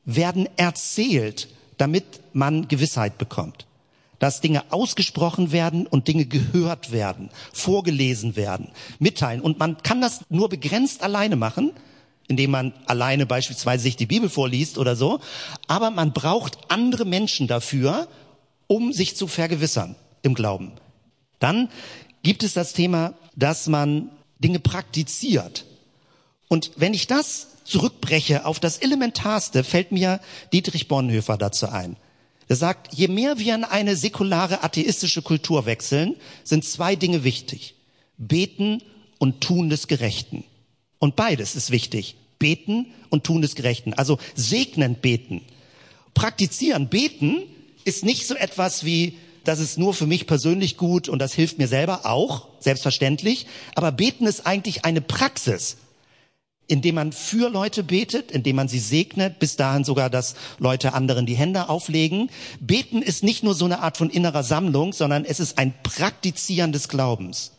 werden 0.05 0.48
erzählt, 0.57 1.46
damit 1.79 2.05
man 2.33 2.66
Gewissheit 2.66 3.18
bekommt 3.18 3.66
dass 4.18 4.40
Dinge 4.40 4.64
ausgesprochen 4.70 5.52
werden 5.52 5.87
und 5.87 6.09
Dinge 6.09 6.26
gehört 6.26 6.92
werden, 6.92 7.31
vorgelesen 7.52 8.37
werden, 8.37 8.68
mitteilen. 8.98 9.40
Und 9.40 9.59
man 9.59 9.83
kann 9.83 10.00
das 10.00 10.20
nur 10.29 10.48
begrenzt 10.48 11.02
alleine 11.02 11.37
machen, 11.37 11.72
indem 12.29 12.50
man 12.50 12.72
alleine 12.87 13.26
beispielsweise 13.26 13.85
sich 13.85 13.96
die 13.96 14.07
Bibel 14.07 14.29
vorliest 14.29 14.79
oder 14.79 14.96
so. 14.96 15.20
Aber 15.68 15.90
man 15.90 16.12
braucht 16.12 16.59
andere 16.68 17.05
Menschen 17.05 17.46
dafür, 17.46 18.09
um 18.66 18.92
sich 18.92 19.16
zu 19.16 19.26
vergewissern 19.26 19.96
im 20.22 20.35
Glauben. 20.35 20.72
Dann 21.38 21.68
gibt 22.22 22.42
es 22.42 22.55
das 22.55 22.72
Thema, 22.72 23.14
dass 23.37 23.68
man 23.68 24.11
Dinge 24.38 24.59
praktiziert. 24.59 25.64
Und 26.48 26.72
wenn 26.76 26.94
ich 26.94 27.07
das 27.07 27.48
zurückbreche 27.64 28.46
auf 28.46 28.61
das 28.61 28.79
Elementarste, 28.79 29.64
fällt 29.64 29.92
mir 29.92 30.20
Dietrich 30.52 30.88
Bonhoeffer 30.88 31.37
dazu 31.37 31.68
ein. 31.68 31.96
Er 32.48 32.56
sagt, 32.56 32.94
je 32.94 33.09
mehr 33.09 33.38
wir 33.38 33.54
in 33.54 33.64
eine 33.64 33.96
säkulare 33.96 34.62
atheistische 34.62 35.22
Kultur 35.22 35.66
wechseln, 35.66 36.14
sind 36.44 36.64
zwei 36.64 36.94
Dinge 36.94 37.24
wichtig. 37.24 37.74
Beten 38.18 38.82
und 39.18 39.40
Tun 39.40 39.68
des 39.68 39.88
Gerechten. 39.88 40.44
Und 40.98 41.16
beides 41.16 41.56
ist 41.56 41.70
wichtig. 41.70 42.16
Beten 42.38 42.87
und 43.11 43.24
Tun 43.24 43.42
des 43.42 43.54
Gerechten. 43.56 43.94
Also 43.94 44.18
segnend 44.35 45.02
beten. 45.02 45.42
Praktizieren. 46.14 46.88
Beten 46.88 47.42
ist 47.85 48.04
nicht 48.04 48.26
so 48.26 48.35
etwas 48.35 48.85
wie, 48.85 49.18
das 49.44 49.59
ist 49.59 49.78
nur 49.78 49.94
für 49.94 50.06
mich 50.06 50.26
persönlich 50.26 50.76
gut 50.76 51.09
und 51.09 51.18
das 51.18 51.35
hilft 51.35 51.59
mir 51.59 51.68
selber 51.68 52.06
auch, 52.06 52.48
selbstverständlich. 52.61 53.46
Aber 53.74 53.90
beten 53.92 54.26
ist 54.26 54.46
eigentlich 54.46 54.85
eine 54.85 55.00
Praxis 55.00 55.78
indem 56.68 56.96
man 56.96 57.12
für 57.12 57.48
Leute 57.48 57.83
betet, 57.83 58.31
indem 58.31 58.57
man 58.57 58.68
sie 58.68 58.79
segnet, 58.79 59.38
bis 59.38 59.57
dahin 59.57 59.85
sogar, 59.85 60.11
dass 60.11 60.35
Leute 60.59 60.94
anderen 60.94 61.26
die 61.26 61.37
Hände 61.37 61.68
auflegen. 61.68 62.31
Beten 62.61 63.02
ist 63.02 63.22
nicht 63.22 63.44
nur 63.44 63.55
so 63.55 63.64
eine 63.64 63.81
Art 63.81 63.96
von 63.96 64.11
innerer 64.11 64.42
Sammlung, 64.42 64.92
sondern 64.92 65.24
es 65.24 65.40
ist 65.40 65.59
ein 65.59 65.74
Praktizieren 65.83 66.72
des 66.72 66.88
Glaubens. 66.88 67.52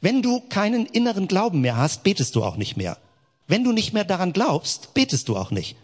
Wenn 0.00 0.22
du 0.22 0.40
keinen 0.40 0.86
inneren 0.86 1.28
Glauben 1.28 1.60
mehr 1.60 1.76
hast, 1.76 2.02
betest 2.02 2.34
du 2.34 2.42
auch 2.42 2.56
nicht 2.56 2.76
mehr. 2.76 2.98
Wenn 3.46 3.64
du 3.64 3.72
nicht 3.72 3.92
mehr 3.92 4.04
daran 4.04 4.32
glaubst, 4.32 4.94
betest 4.94 5.28
du 5.28 5.36
auch 5.36 5.50
nicht. 5.50 5.76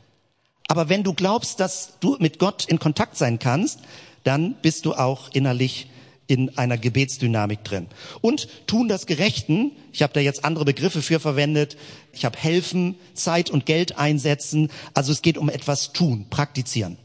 Aber 0.66 0.88
wenn 0.88 1.04
du 1.04 1.14
glaubst, 1.14 1.60
dass 1.60 1.94
du 2.00 2.16
mit 2.18 2.38
Gott 2.38 2.64
in 2.66 2.78
Kontakt 2.78 3.16
sein 3.16 3.38
kannst, 3.38 3.80
dann 4.24 4.54
bist 4.60 4.84
du 4.84 4.94
auch 4.94 5.30
innerlich 5.32 5.88
in 6.28 6.56
einer 6.56 6.78
Gebetsdynamik 6.78 7.64
drin. 7.64 7.88
Und 8.20 8.48
tun 8.68 8.86
das 8.86 9.06
Gerechten, 9.06 9.72
ich 9.92 10.02
habe 10.02 10.12
da 10.12 10.20
jetzt 10.20 10.44
andere 10.44 10.64
Begriffe 10.64 11.02
für 11.02 11.18
verwendet, 11.18 11.76
ich 12.12 12.24
habe 12.24 12.38
helfen, 12.38 12.94
Zeit 13.14 13.50
und 13.50 13.66
Geld 13.66 13.98
einsetzen, 13.98 14.70
also 14.94 15.10
es 15.10 15.22
geht 15.22 15.38
um 15.38 15.48
etwas 15.48 15.92
tun, 15.92 16.26
praktizieren. 16.30 16.98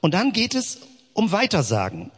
Und 0.00 0.14
dann 0.14 0.32
geht 0.32 0.54
es 0.54 0.80
um 1.14 1.32
Weitersagen. 1.32 2.10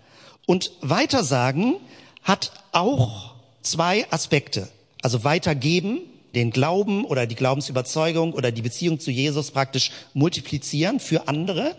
Und 0.46 0.72
Weitersagen 0.80 1.76
hat 2.22 2.52
auch 2.72 3.34
zwei 3.62 4.10
Aspekte. 4.10 4.68
Also 5.02 5.22
weitergeben, 5.22 6.00
den 6.34 6.50
Glauben 6.50 7.04
oder 7.04 7.26
die 7.26 7.34
Glaubensüberzeugung 7.34 8.32
oder 8.32 8.52
die 8.52 8.62
Beziehung 8.62 9.00
zu 9.00 9.10
Jesus 9.10 9.50
praktisch 9.50 9.90
multiplizieren 10.14 11.00
für 11.00 11.28
andere. 11.28 11.76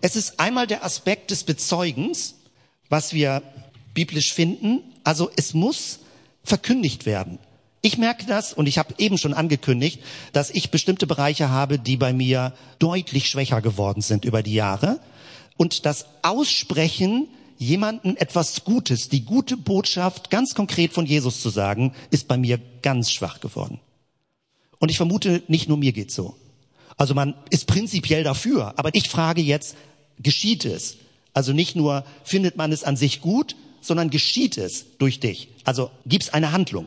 Es 0.00 0.16
ist 0.16 0.40
einmal 0.40 0.66
der 0.66 0.84
Aspekt 0.84 1.30
des 1.30 1.44
Bezeugens, 1.44 2.34
was 2.88 3.12
wir 3.12 3.42
biblisch 3.94 4.32
finden. 4.32 4.80
Also 5.04 5.30
es 5.36 5.54
muss 5.54 6.00
verkündigt 6.44 7.06
werden. 7.06 7.38
Ich 7.80 7.98
merke 7.98 8.26
das 8.26 8.52
und 8.52 8.66
ich 8.66 8.78
habe 8.78 8.94
eben 8.98 9.18
schon 9.18 9.34
angekündigt, 9.34 10.00
dass 10.32 10.50
ich 10.50 10.70
bestimmte 10.70 11.06
Bereiche 11.06 11.50
habe, 11.50 11.80
die 11.80 11.96
bei 11.96 12.12
mir 12.12 12.54
deutlich 12.78 13.28
schwächer 13.28 13.60
geworden 13.60 14.02
sind 14.02 14.24
über 14.24 14.42
die 14.42 14.54
Jahre. 14.54 15.00
Und 15.56 15.84
das 15.84 16.06
Aussprechen, 16.22 17.26
jemanden 17.58 18.16
etwas 18.16 18.64
Gutes, 18.64 19.08
die 19.08 19.24
gute 19.24 19.56
Botschaft 19.56 20.30
ganz 20.30 20.54
konkret 20.54 20.92
von 20.92 21.06
Jesus 21.06 21.40
zu 21.40 21.48
sagen, 21.48 21.92
ist 22.10 22.28
bei 22.28 22.36
mir 22.36 22.60
ganz 22.82 23.10
schwach 23.10 23.40
geworden. 23.40 23.80
Und 24.78 24.90
ich 24.90 24.96
vermute, 24.96 25.42
nicht 25.48 25.68
nur 25.68 25.78
mir 25.78 25.92
geht's 25.92 26.14
so. 26.14 26.36
Also 26.96 27.14
man 27.14 27.34
ist 27.50 27.66
prinzipiell 27.66 28.22
dafür, 28.22 28.74
aber 28.76 28.90
ich 28.94 29.08
frage 29.08 29.40
jetzt, 29.40 29.76
geschieht 30.18 30.64
es? 30.64 30.98
Also 31.34 31.52
nicht 31.52 31.74
nur 31.74 32.04
findet 32.24 32.56
man 32.56 32.70
es 32.72 32.84
an 32.84 32.96
sich 32.96 33.20
gut, 33.20 33.56
sondern 33.82 34.08
geschieht 34.08 34.56
es 34.56 34.96
durch 34.96 35.20
dich. 35.20 35.48
Also 35.64 35.90
gibt's 36.06 36.30
eine 36.30 36.52
Handlung. 36.52 36.86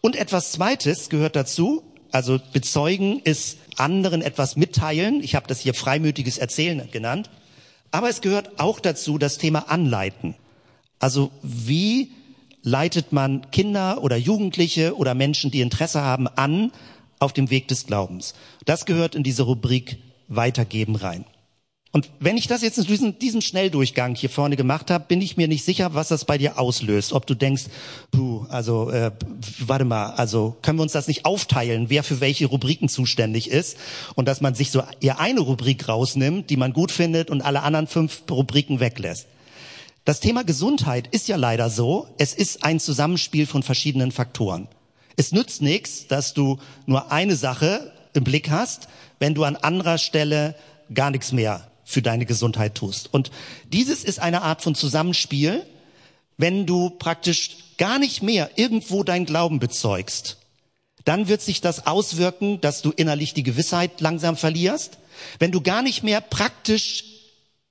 Und 0.00 0.14
etwas 0.14 0.52
Zweites 0.52 1.08
gehört 1.08 1.34
dazu. 1.34 1.82
Also 2.12 2.38
bezeugen 2.52 3.20
ist 3.20 3.58
anderen 3.76 4.22
etwas 4.22 4.56
mitteilen. 4.56 5.22
Ich 5.22 5.34
habe 5.34 5.48
das 5.48 5.60
hier 5.60 5.74
freimütiges 5.74 6.38
Erzählen 6.38 6.88
genannt. 6.92 7.30
Aber 7.90 8.08
es 8.08 8.20
gehört 8.20 8.60
auch 8.60 8.80
dazu 8.80 9.18
das 9.18 9.38
Thema 9.38 9.70
Anleiten. 9.70 10.34
Also 10.98 11.30
wie 11.42 12.12
leitet 12.62 13.12
man 13.12 13.50
Kinder 13.50 14.02
oder 14.02 14.16
Jugendliche 14.16 14.96
oder 14.96 15.14
Menschen, 15.14 15.50
die 15.50 15.60
Interesse 15.60 16.02
haben, 16.02 16.28
an 16.28 16.70
auf 17.18 17.32
dem 17.32 17.50
Weg 17.50 17.68
des 17.68 17.86
Glaubens? 17.86 18.34
Das 18.64 18.86
gehört 18.86 19.14
in 19.14 19.22
diese 19.22 19.42
Rubrik 19.42 19.98
Weitergeben 20.28 20.96
rein. 20.96 21.24
Und 21.94 22.08
wenn 22.20 22.38
ich 22.38 22.46
das 22.46 22.62
jetzt 22.62 22.78
in 22.78 22.84
diesem, 22.84 23.18
diesem 23.18 23.42
Schnelldurchgang 23.42 24.14
hier 24.14 24.30
vorne 24.30 24.56
gemacht 24.56 24.90
habe, 24.90 25.04
bin 25.06 25.20
ich 25.20 25.36
mir 25.36 25.46
nicht 25.46 25.62
sicher, 25.62 25.92
was 25.92 26.08
das 26.08 26.24
bei 26.24 26.38
dir 26.38 26.58
auslöst. 26.58 27.12
Ob 27.12 27.26
du 27.26 27.34
denkst, 27.34 27.64
puh, 28.10 28.46
also 28.48 28.90
äh, 28.90 29.10
warte 29.58 29.84
mal, 29.84 30.12
also 30.12 30.56
können 30.62 30.78
wir 30.78 30.84
uns 30.84 30.92
das 30.92 31.06
nicht 31.06 31.26
aufteilen, 31.26 31.90
wer 31.90 32.02
für 32.02 32.20
welche 32.20 32.46
Rubriken 32.46 32.88
zuständig 32.88 33.50
ist 33.50 33.76
und 34.14 34.26
dass 34.26 34.40
man 34.40 34.54
sich 34.54 34.70
so 34.70 34.82
eher 35.02 35.20
eine 35.20 35.40
Rubrik 35.40 35.86
rausnimmt, 35.86 36.48
die 36.48 36.56
man 36.56 36.72
gut 36.72 36.90
findet 36.90 37.30
und 37.30 37.42
alle 37.42 37.62
anderen 37.62 37.86
fünf 37.86 38.22
Rubriken 38.30 38.80
weglässt. 38.80 39.26
Das 40.06 40.20
Thema 40.20 40.44
Gesundheit 40.44 41.08
ist 41.08 41.28
ja 41.28 41.36
leider 41.36 41.68
so, 41.68 42.08
es 42.16 42.32
ist 42.32 42.64
ein 42.64 42.80
Zusammenspiel 42.80 43.46
von 43.46 43.62
verschiedenen 43.62 44.12
Faktoren. 44.12 44.66
Es 45.16 45.30
nützt 45.30 45.60
nichts, 45.60 46.06
dass 46.06 46.32
du 46.32 46.58
nur 46.86 47.12
eine 47.12 47.36
Sache 47.36 47.92
im 48.14 48.24
Blick 48.24 48.48
hast, 48.48 48.88
wenn 49.18 49.34
du 49.34 49.44
an 49.44 49.56
anderer 49.56 49.98
Stelle 49.98 50.54
gar 50.92 51.10
nichts 51.10 51.32
mehr 51.32 51.68
für 51.92 52.02
deine 52.02 52.26
Gesundheit 52.26 52.74
tust. 52.74 53.12
Und 53.12 53.30
dieses 53.72 54.02
ist 54.02 54.18
eine 54.18 54.42
Art 54.42 54.62
von 54.62 54.74
Zusammenspiel, 54.74 55.64
wenn 56.38 56.66
du 56.66 56.90
praktisch 56.90 57.56
gar 57.78 57.98
nicht 57.98 58.22
mehr 58.22 58.50
irgendwo 58.56 59.04
dein 59.04 59.26
Glauben 59.26 59.58
bezeugst, 59.58 60.38
dann 61.04 61.28
wird 61.28 61.42
sich 61.42 61.60
das 61.60 61.86
auswirken, 61.86 62.60
dass 62.60 62.82
du 62.82 62.90
innerlich 62.90 63.34
die 63.34 63.42
Gewissheit 63.42 64.00
langsam 64.00 64.36
verlierst. 64.36 64.98
Wenn 65.38 65.52
du 65.52 65.60
gar 65.60 65.82
nicht 65.82 66.02
mehr 66.02 66.20
praktisch 66.20 67.04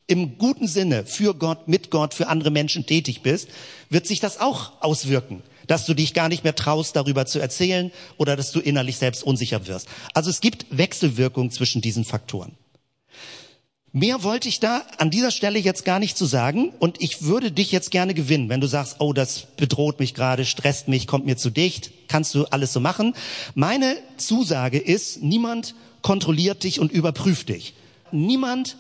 im 0.08 0.38
guten 0.38 0.68
Sinne 0.68 1.06
für 1.06 1.34
Gott, 1.34 1.68
mit 1.68 1.90
Gott, 1.90 2.14
für 2.14 2.28
andere 2.28 2.52
Menschen 2.52 2.86
tätig 2.86 3.22
bist, 3.22 3.48
wird 3.90 4.06
sich 4.06 4.20
das 4.20 4.40
auch 4.40 4.82
auswirken, 4.82 5.42
dass 5.68 5.86
du 5.86 5.94
dich 5.94 6.14
gar 6.14 6.28
nicht 6.28 6.44
mehr 6.44 6.56
traust, 6.56 6.96
darüber 6.98 7.26
zu 7.26 7.40
erzählen 7.40 7.92
oder 8.18 8.36
dass 8.36 8.52
du 8.52 8.60
innerlich 8.60 8.98
selbst 8.98 9.24
unsicher 9.24 9.68
wirst. 9.68 9.88
Also 10.14 10.30
es 10.30 10.42
gibt 10.42 10.66
Wechselwirkungen 10.70 11.52
zwischen 11.52 11.82
diesen 11.82 12.04
Faktoren. 12.04 12.58
Mehr 13.94 14.24
wollte 14.24 14.48
ich 14.48 14.62
da 14.62 14.84
an 15.00 15.10
dieser 15.10 15.32
Stelle 15.32 15.60
jetzt 15.60 15.84
gar 15.84 16.00
nicht 16.00 16.18
zu 16.18 16.26
sagen 16.26 16.70
und 16.80 17.02
ich 17.02 17.24
würde 17.24 17.52
dich 17.52 17.74
jetzt 17.74 17.92
gerne 17.92 18.14
gewinnen, 18.14 18.48
wenn 18.48 18.62
du 18.62 18.68
sagst, 18.68 18.98
oh, 19.00 19.12
das 19.12 19.48
bedroht 19.58 20.00
mich 20.00 20.14
gerade, 20.14 20.46
stresst 20.46 20.88
mich, 20.88 21.08
kommt 21.08 21.26
mir 21.26 21.36
zu 21.36 21.50
dicht, 21.50 21.92
kannst 22.08 22.34
du 22.34 22.46
alles 22.46 22.72
so 22.72 22.80
machen. 22.80 23.14
Meine 23.54 23.98
Zusage 24.16 24.78
ist, 24.78 25.22
niemand 25.22 25.76
kontrolliert 26.02 26.64
dich 26.64 26.80
und 26.80 26.94
überprüft 26.94 27.50
dich. 27.50 27.74
Niemand 28.14 28.78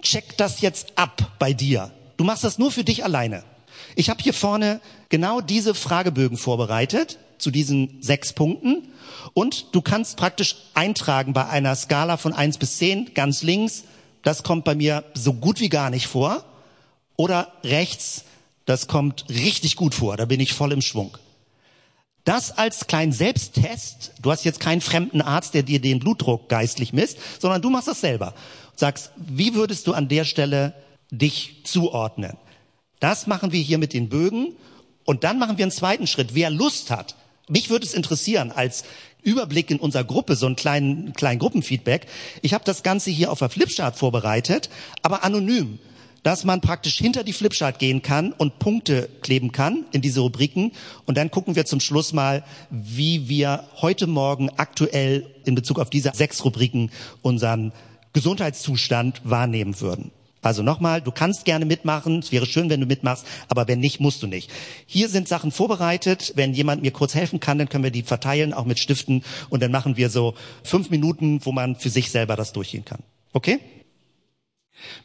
checkt 0.00 0.38
das 0.38 0.60
jetzt 0.60 0.92
ab 0.94 1.32
bei 1.40 1.52
dir. 1.52 1.90
Du 2.16 2.22
machst 2.22 2.44
das 2.44 2.58
nur 2.58 2.70
für 2.70 2.84
dich 2.84 3.04
alleine. 3.04 3.42
Ich 3.96 4.10
habe 4.10 4.22
hier 4.22 4.34
vorne 4.34 4.80
genau 5.08 5.40
diese 5.40 5.74
Fragebögen 5.74 6.38
vorbereitet 6.38 7.18
zu 7.36 7.50
diesen 7.50 8.00
sechs 8.00 8.32
Punkten 8.32 8.84
und 9.34 9.74
du 9.74 9.82
kannst 9.82 10.16
praktisch 10.16 10.54
eintragen 10.74 11.32
bei 11.32 11.48
einer 11.48 11.74
Skala 11.74 12.16
von 12.16 12.32
eins 12.32 12.58
bis 12.58 12.78
zehn 12.78 13.12
ganz 13.14 13.42
links 13.42 13.82
das 14.22 14.42
kommt 14.42 14.64
bei 14.64 14.74
mir 14.74 15.04
so 15.14 15.34
gut 15.34 15.60
wie 15.60 15.68
gar 15.68 15.90
nicht 15.90 16.06
vor. 16.06 16.44
Oder 17.16 17.52
rechts, 17.62 18.24
das 18.64 18.86
kommt 18.86 19.26
richtig 19.28 19.76
gut 19.76 19.94
vor, 19.94 20.16
da 20.16 20.24
bin 20.24 20.40
ich 20.40 20.54
voll 20.54 20.72
im 20.72 20.80
Schwung. 20.80 21.16
Das 22.24 22.56
als 22.56 22.86
kleinen 22.86 23.12
Selbsttest, 23.12 24.12
du 24.22 24.30
hast 24.30 24.44
jetzt 24.44 24.60
keinen 24.60 24.80
fremden 24.80 25.20
Arzt, 25.20 25.54
der 25.54 25.64
dir 25.64 25.80
den 25.80 25.98
Blutdruck 25.98 26.48
geistlich 26.48 26.92
misst, 26.92 27.18
sondern 27.40 27.60
du 27.60 27.70
machst 27.70 27.88
das 27.88 28.00
selber. 28.00 28.34
sagst, 28.76 29.10
wie 29.16 29.54
würdest 29.54 29.86
du 29.86 29.92
an 29.92 30.08
der 30.08 30.24
Stelle 30.24 30.74
dich 31.10 31.62
zuordnen? 31.64 32.36
Das 33.00 33.26
machen 33.26 33.52
wir 33.52 33.60
hier 33.60 33.78
mit 33.78 33.92
den 33.92 34.08
Bögen 34.08 34.54
und 35.04 35.24
dann 35.24 35.38
machen 35.38 35.58
wir 35.58 35.64
einen 35.64 35.72
zweiten 35.72 36.06
Schritt. 36.06 36.34
Wer 36.34 36.50
Lust 36.50 36.90
hat, 36.90 37.16
mich 37.48 37.70
würde 37.70 37.84
es 37.84 37.94
interessieren 37.94 38.52
als 38.52 38.84
Überblick 39.22 39.70
in 39.70 39.78
unserer 39.78 40.04
Gruppe, 40.04 40.36
so 40.36 40.46
einen 40.46 40.56
kleinen, 40.56 41.12
kleinen 41.12 41.38
Gruppenfeedback. 41.38 42.06
Ich 42.42 42.54
habe 42.54 42.64
das 42.64 42.82
Ganze 42.82 43.10
hier 43.10 43.30
auf 43.30 43.38
der 43.38 43.48
Flipchart 43.48 43.96
vorbereitet, 43.96 44.68
aber 45.02 45.24
anonym, 45.24 45.78
dass 46.22 46.44
man 46.44 46.60
praktisch 46.60 46.98
hinter 46.98 47.24
die 47.24 47.32
Flipchart 47.32 47.78
gehen 47.78 48.02
kann 48.02 48.32
und 48.32 48.58
Punkte 48.58 49.08
kleben 49.22 49.52
kann 49.52 49.84
in 49.92 50.02
diese 50.02 50.20
Rubriken. 50.20 50.72
Und 51.06 51.16
dann 51.16 51.30
gucken 51.30 51.56
wir 51.56 51.66
zum 51.66 51.80
Schluss 51.80 52.12
mal, 52.12 52.44
wie 52.70 53.28
wir 53.28 53.64
heute 53.80 54.06
Morgen 54.06 54.50
aktuell 54.56 55.26
in 55.44 55.54
Bezug 55.54 55.78
auf 55.78 55.90
diese 55.90 56.12
sechs 56.14 56.44
Rubriken 56.44 56.90
unseren 57.22 57.72
Gesundheitszustand 58.12 59.22
wahrnehmen 59.24 59.80
würden. 59.80 60.12
Also 60.42 60.62
nochmal, 60.62 61.00
du 61.00 61.12
kannst 61.12 61.44
gerne 61.44 61.64
mitmachen. 61.64 62.18
Es 62.18 62.32
wäre 62.32 62.46
schön, 62.46 62.68
wenn 62.68 62.80
du 62.80 62.86
mitmachst, 62.86 63.26
aber 63.48 63.68
wenn 63.68 63.78
nicht, 63.78 64.00
musst 64.00 64.22
du 64.22 64.26
nicht. 64.26 64.50
Hier 64.86 65.08
sind 65.08 65.28
Sachen 65.28 65.52
vorbereitet. 65.52 66.32
Wenn 66.34 66.52
jemand 66.52 66.82
mir 66.82 66.90
kurz 66.90 67.14
helfen 67.14 67.40
kann, 67.40 67.58
dann 67.58 67.68
können 67.68 67.84
wir 67.84 67.92
die 67.92 68.02
verteilen, 68.02 68.52
auch 68.52 68.64
mit 68.64 68.80
Stiften. 68.80 69.22
Und 69.48 69.62
dann 69.62 69.70
machen 69.70 69.96
wir 69.96 70.10
so 70.10 70.34
fünf 70.64 70.90
Minuten, 70.90 71.40
wo 71.44 71.52
man 71.52 71.76
für 71.76 71.90
sich 71.90 72.10
selber 72.10 72.36
das 72.36 72.52
durchgehen 72.52 72.84
kann. 72.84 73.00
Okay? 73.32 73.60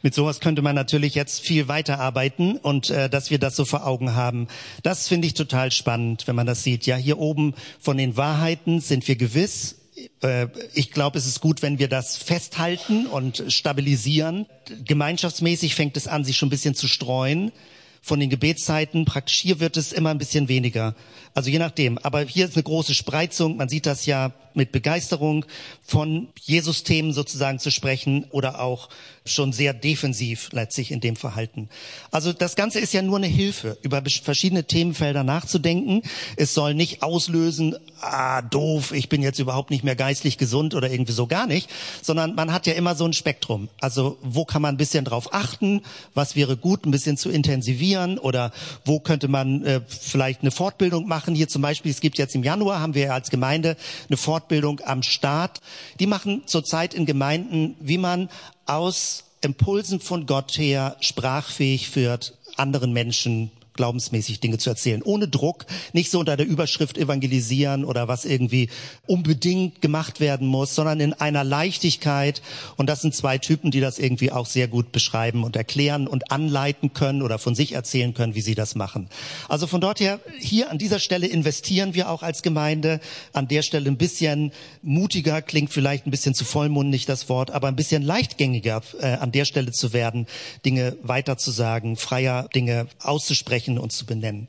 Mit 0.02 0.14
sowas 0.14 0.40
könnte 0.40 0.62
man 0.62 0.74
natürlich 0.74 1.14
jetzt 1.14 1.40
viel 1.40 1.68
weiterarbeiten 1.68 2.56
und 2.56 2.90
äh, 2.90 3.08
dass 3.08 3.30
wir 3.30 3.38
das 3.38 3.56
so 3.56 3.64
vor 3.64 3.86
Augen 3.86 4.14
haben. 4.14 4.48
Das 4.82 5.08
finde 5.08 5.26
ich 5.26 5.34
total 5.34 5.70
spannend, 5.70 6.26
wenn 6.26 6.36
man 6.36 6.46
das 6.46 6.62
sieht. 6.64 6.86
Ja, 6.86 6.96
hier 6.96 7.18
oben 7.18 7.54
von 7.78 7.96
den 7.96 8.16
Wahrheiten 8.16 8.80
sind 8.80 9.06
wir 9.06 9.16
gewiss. 9.16 9.77
Äh, 10.22 10.48
ich 10.74 10.90
glaube, 10.90 11.18
es 11.18 11.26
ist 11.26 11.40
gut, 11.40 11.62
wenn 11.62 11.78
wir 11.78 11.88
das 11.88 12.16
festhalten 12.16 13.06
und 13.06 13.44
stabilisieren. 13.48 14.46
Gemeinschaftsmäßig 14.84 15.74
fängt 15.74 15.96
es 15.96 16.06
an, 16.06 16.24
sich 16.24 16.36
schon 16.36 16.48
ein 16.48 16.50
bisschen 16.50 16.74
zu 16.74 16.88
streuen 16.88 17.52
von 18.00 18.20
den 18.20 18.30
Gebetszeiten. 18.30 19.04
Praktisch 19.04 19.40
hier 19.40 19.60
wird 19.60 19.76
es 19.76 19.92
immer 19.92 20.10
ein 20.10 20.18
bisschen 20.18 20.48
weniger. 20.48 20.94
Also 21.34 21.50
je 21.50 21.58
nachdem. 21.58 21.98
Aber 21.98 22.22
hier 22.22 22.46
ist 22.46 22.54
eine 22.54 22.62
große 22.62 22.94
Spreizung. 22.94 23.56
Man 23.56 23.68
sieht 23.68 23.86
das 23.86 24.06
ja 24.06 24.32
mit 24.54 24.72
Begeisterung 24.72 25.44
von 25.82 26.28
Jesus-Themen 26.40 27.12
sozusagen 27.12 27.58
zu 27.58 27.70
sprechen 27.70 28.24
oder 28.30 28.60
auch 28.60 28.88
schon 29.28 29.52
sehr 29.52 29.74
defensiv 29.74 30.50
letztlich 30.52 30.90
in 30.90 31.00
dem 31.00 31.16
Verhalten. 31.16 31.68
Also 32.10 32.32
das 32.32 32.56
Ganze 32.56 32.80
ist 32.80 32.92
ja 32.92 33.02
nur 33.02 33.18
eine 33.18 33.26
Hilfe, 33.26 33.78
über 33.82 34.02
verschiedene 34.22 34.64
Themenfelder 34.64 35.24
nachzudenken. 35.24 36.02
Es 36.36 36.54
soll 36.54 36.74
nicht 36.74 37.02
auslösen, 37.02 37.76
ah, 38.00 38.42
doof, 38.42 38.92
ich 38.92 39.08
bin 39.08 39.22
jetzt 39.22 39.38
überhaupt 39.38 39.70
nicht 39.70 39.84
mehr 39.84 39.96
geistlich 39.96 40.38
gesund 40.38 40.74
oder 40.74 40.90
irgendwie 40.90 41.12
so 41.12 41.26
gar 41.26 41.46
nicht, 41.46 41.70
sondern 42.02 42.34
man 42.34 42.52
hat 42.52 42.66
ja 42.66 42.74
immer 42.74 42.94
so 42.94 43.04
ein 43.04 43.12
Spektrum. 43.12 43.68
Also 43.80 44.18
wo 44.22 44.44
kann 44.44 44.62
man 44.62 44.74
ein 44.74 44.78
bisschen 44.78 45.04
drauf 45.04 45.34
achten? 45.34 45.82
Was 46.14 46.36
wäre 46.36 46.56
gut, 46.56 46.86
ein 46.86 46.90
bisschen 46.90 47.16
zu 47.16 47.30
intensivieren 47.30 48.18
oder 48.18 48.52
wo 48.84 49.00
könnte 49.00 49.28
man 49.28 49.64
äh, 49.64 49.80
vielleicht 49.88 50.42
eine 50.42 50.50
Fortbildung 50.50 51.06
machen? 51.06 51.34
Hier 51.34 51.48
zum 51.48 51.62
Beispiel, 51.62 51.90
es 51.90 52.00
gibt 52.00 52.18
jetzt 52.18 52.34
im 52.34 52.42
Januar, 52.42 52.80
haben 52.80 52.94
wir 52.94 53.06
ja 53.06 53.14
als 53.14 53.30
Gemeinde 53.30 53.76
eine 54.08 54.16
Fortbildung 54.16 54.80
am 54.84 55.02
Start. 55.02 55.60
Die 56.00 56.06
machen 56.06 56.42
zurzeit 56.46 56.94
in 56.94 57.06
Gemeinden, 57.06 57.76
wie 57.80 57.98
man 57.98 58.28
aus 58.68 59.24
Impulsen 59.40 60.00
von 60.00 60.26
Gott 60.26 60.58
her 60.58 60.96
sprachfähig 61.00 61.94
wird, 61.96 62.36
anderen 62.56 62.92
Menschen 62.92 63.50
glaubensmäßig 63.78 64.40
Dinge 64.40 64.58
zu 64.58 64.70
erzählen. 64.70 65.02
Ohne 65.02 65.28
Druck, 65.28 65.64
nicht 65.92 66.10
so 66.10 66.18
unter 66.18 66.36
der 66.36 66.46
Überschrift 66.46 66.98
evangelisieren 66.98 67.84
oder 67.84 68.08
was 68.08 68.24
irgendwie 68.24 68.68
unbedingt 69.06 69.80
gemacht 69.80 70.18
werden 70.18 70.48
muss, 70.48 70.74
sondern 70.74 70.98
in 70.98 71.12
einer 71.12 71.44
Leichtigkeit. 71.44 72.42
Und 72.76 72.88
das 72.88 73.02
sind 73.02 73.14
zwei 73.14 73.38
Typen, 73.38 73.70
die 73.70 73.80
das 73.80 74.00
irgendwie 74.00 74.32
auch 74.32 74.46
sehr 74.46 74.66
gut 74.66 74.90
beschreiben 74.90 75.44
und 75.44 75.54
erklären 75.54 76.08
und 76.08 76.32
anleiten 76.32 76.92
können 76.92 77.22
oder 77.22 77.38
von 77.38 77.54
sich 77.54 77.72
erzählen 77.72 78.14
können, 78.14 78.34
wie 78.34 78.40
sie 78.40 78.56
das 78.56 78.74
machen. 78.74 79.08
Also 79.48 79.68
von 79.68 79.80
dort 79.80 80.00
her, 80.00 80.18
hier 80.40 80.72
an 80.72 80.78
dieser 80.78 80.98
Stelle 80.98 81.28
investieren 81.28 81.94
wir 81.94 82.10
auch 82.10 82.24
als 82.24 82.42
Gemeinde. 82.42 82.98
An 83.32 83.46
der 83.46 83.62
Stelle 83.62 83.88
ein 83.88 83.96
bisschen 83.96 84.50
mutiger, 84.82 85.40
klingt 85.40 85.72
vielleicht 85.72 86.04
ein 86.04 86.10
bisschen 86.10 86.34
zu 86.34 86.44
vollmundig 86.44 87.06
das 87.06 87.28
Wort, 87.28 87.52
aber 87.52 87.68
ein 87.68 87.76
bisschen 87.76 88.02
leichtgängiger 88.02 88.82
äh, 89.00 89.06
an 89.12 89.30
der 89.30 89.44
Stelle 89.44 89.70
zu 89.70 89.92
werden, 89.92 90.26
Dinge 90.66 90.96
weiterzusagen, 91.02 91.96
freier 91.96 92.48
Dinge 92.52 92.88
auszusprechen 92.98 93.67
ansprechen 93.68 93.78
und 93.78 93.92
zu 93.92 94.06
benennen. 94.06 94.48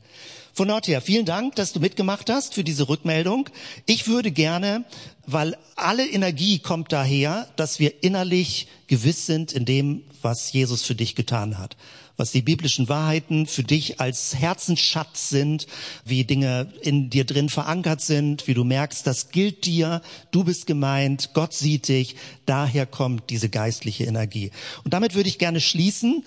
Von 0.53 0.67
dort 0.67 0.87
her, 0.87 1.01
vielen 1.01 1.25
Dank, 1.25 1.55
dass 1.55 1.73
du 1.73 1.79
mitgemacht 1.79 2.29
hast 2.29 2.53
für 2.53 2.63
diese 2.63 2.89
Rückmeldung. 2.89 3.49
Ich 3.85 4.07
würde 4.07 4.31
gerne, 4.31 4.83
weil 5.25 5.55
alle 5.75 6.07
Energie 6.07 6.59
kommt 6.59 6.91
daher, 6.91 7.47
dass 7.55 7.79
wir 7.79 8.03
innerlich 8.03 8.67
gewiss 8.87 9.25
sind 9.25 9.53
in 9.53 9.65
dem, 9.65 10.03
was 10.21 10.51
Jesus 10.51 10.83
für 10.83 10.95
dich 10.95 11.15
getan 11.15 11.57
hat 11.57 11.77
was 12.19 12.31
die 12.31 12.41
biblischen 12.41 12.89
Wahrheiten 12.89 13.47
für 13.47 13.63
dich 13.63 14.01
als 14.01 14.35
Herzensschatz 14.35 15.29
sind, 15.29 15.67
wie 16.03 16.25
Dinge 16.25 16.73
in 16.81 17.09
dir 17.09 17.23
drin 17.23 17.47
verankert 17.47 18.01
sind, 18.01 18.45
wie 18.45 18.53
du 18.53 18.65
merkst, 18.65 19.07
das 19.07 19.31
gilt 19.31 19.65
dir, 19.65 20.01
du 20.31 20.43
bist 20.43 20.67
gemeint, 20.67 21.29
Gott 21.33 21.53
sieht 21.53 21.87
dich, 21.87 22.17
daher 22.45 22.85
kommt 22.85 23.29
diese 23.29 23.47
geistliche 23.47 24.03
Energie. 24.03 24.51
Und 24.83 24.93
damit 24.93 25.15
würde 25.15 25.29
ich 25.29 25.39
gerne 25.39 25.61
schließen 25.61 26.25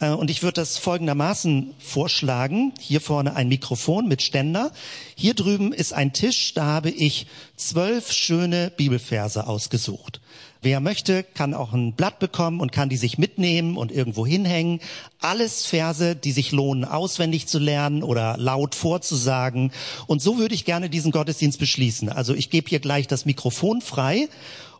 äh, 0.00 0.08
und 0.08 0.30
ich 0.30 0.42
würde 0.42 0.54
das 0.54 0.78
folgendermaßen 0.78 1.74
vorschlagen. 1.78 2.72
Hier 2.80 3.02
vorne 3.02 3.36
ein 3.36 3.48
Mikrofon 3.48 4.08
mit 4.08 4.22
Ständer. 4.22 4.72
Hier 5.14 5.34
drüben 5.34 5.74
ist 5.74 5.92
ein 5.92 6.14
Tisch, 6.14 6.54
da 6.54 6.64
habe 6.64 6.90
ich 6.90 7.26
zwölf 7.56 8.10
schöne 8.12 8.72
Bibelverse 8.74 9.46
ausgesucht. 9.46 10.22
Wer 10.64 10.80
möchte, 10.80 11.24
kann 11.24 11.52
auch 11.52 11.74
ein 11.74 11.92
Blatt 11.92 12.18
bekommen 12.18 12.60
und 12.60 12.72
kann 12.72 12.88
die 12.88 12.96
sich 12.96 13.18
mitnehmen 13.18 13.76
und 13.76 13.92
irgendwo 13.92 14.24
hinhängen. 14.24 14.80
Alles 15.20 15.66
Verse, 15.66 16.16
die 16.16 16.32
sich 16.32 16.52
lohnen, 16.52 16.86
auswendig 16.86 17.46
zu 17.48 17.58
lernen 17.58 18.02
oder 18.02 18.38
laut 18.38 18.74
vorzusagen. 18.74 19.72
Und 20.06 20.22
so 20.22 20.38
würde 20.38 20.54
ich 20.54 20.64
gerne 20.64 20.88
diesen 20.88 21.12
Gottesdienst 21.12 21.58
beschließen. 21.58 22.08
Also 22.08 22.32
ich 22.32 22.48
gebe 22.48 22.70
hier 22.70 22.80
gleich 22.80 23.06
das 23.06 23.26
Mikrofon 23.26 23.82
frei. 23.82 24.30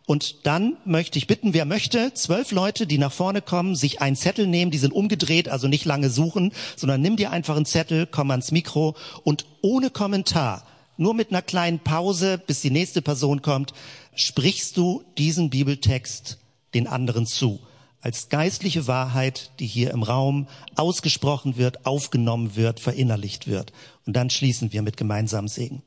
Und 0.07 0.47
dann 0.47 0.75
möchte 0.85 1.19
ich 1.19 1.27
bitten, 1.27 1.53
wer 1.53 1.65
möchte, 1.65 2.15
zwölf 2.15 2.51
Leute, 2.51 2.87
die 2.87 2.97
nach 2.97 3.13
vorne 3.13 3.43
kommen, 3.43 3.75
sich 3.75 4.01
einen 4.01 4.15
Zettel 4.15 4.47
nehmen, 4.47 4.71
die 4.71 4.79
sind 4.79 4.91
umgedreht, 4.91 5.49
also 5.49 5.67
nicht 5.67 5.85
lange 5.85 6.09
suchen, 6.09 6.51
sondern 6.75 7.01
nimm 7.01 7.15
dir 7.15 7.29
einfach 7.29 7.55
einen 7.55 7.67
Zettel, 7.67 8.07
komm 8.07 8.31
ans 8.31 8.51
Mikro 8.51 8.95
und 9.23 9.45
ohne 9.61 9.91
Kommentar, 9.91 10.63
nur 10.97 11.13
mit 11.13 11.31
einer 11.31 11.41
kleinen 11.41 11.79
Pause, 11.79 12.37
bis 12.37 12.61
die 12.61 12.71
nächste 12.71 13.01
Person 13.01 13.41
kommt, 13.41 13.73
sprichst 14.15 14.77
du 14.77 15.03
diesen 15.17 15.49
Bibeltext 15.49 16.39
den 16.73 16.87
anderen 16.87 17.25
zu. 17.25 17.59
Als 18.01 18.29
geistliche 18.29 18.87
Wahrheit, 18.87 19.51
die 19.59 19.65
hier 19.65 19.91
im 19.91 20.03
Raum 20.03 20.47
ausgesprochen 20.75 21.57
wird, 21.57 21.85
aufgenommen 21.85 22.55
wird, 22.55 22.79
verinnerlicht 22.79 23.47
wird. 23.47 23.73
Und 24.05 24.15
dann 24.15 24.29
schließen 24.29 24.71
wir 24.73 24.83
mit 24.83 24.95
gemeinsamem 24.95 25.47
Segen. 25.47 25.81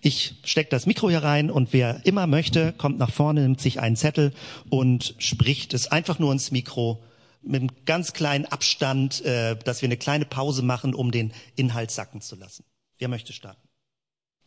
Ich 0.00 0.36
stecke 0.44 0.70
das 0.70 0.86
Mikro 0.86 1.10
hier 1.10 1.22
rein 1.22 1.50
und 1.50 1.72
wer 1.72 2.06
immer 2.06 2.26
möchte, 2.26 2.72
kommt 2.72 2.98
nach 2.98 3.10
vorne, 3.10 3.42
nimmt 3.42 3.60
sich 3.60 3.80
einen 3.80 3.96
Zettel 3.96 4.32
und 4.70 5.14
spricht 5.18 5.74
es 5.74 5.88
einfach 5.88 6.18
nur 6.18 6.32
ins 6.32 6.50
Mikro 6.52 7.02
mit 7.42 7.60
einem 7.60 7.70
ganz 7.84 8.12
kleinen 8.12 8.46
Abstand, 8.46 9.24
äh, 9.24 9.56
dass 9.56 9.82
wir 9.82 9.88
eine 9.88 9.96
kleine 9.96 10.24
Pause 10.24 10.62
machen, 10.62 10.94
um 10.94 11.10
den 11.10 11.32
Inhalt 11.56 11.90
sacken 11.90 12.20
zu 12.20 12.36
lassen. 12.36 12.64
Wer 12.98 13.08
möchte 13.08 13.32
starten? 13.32 13.60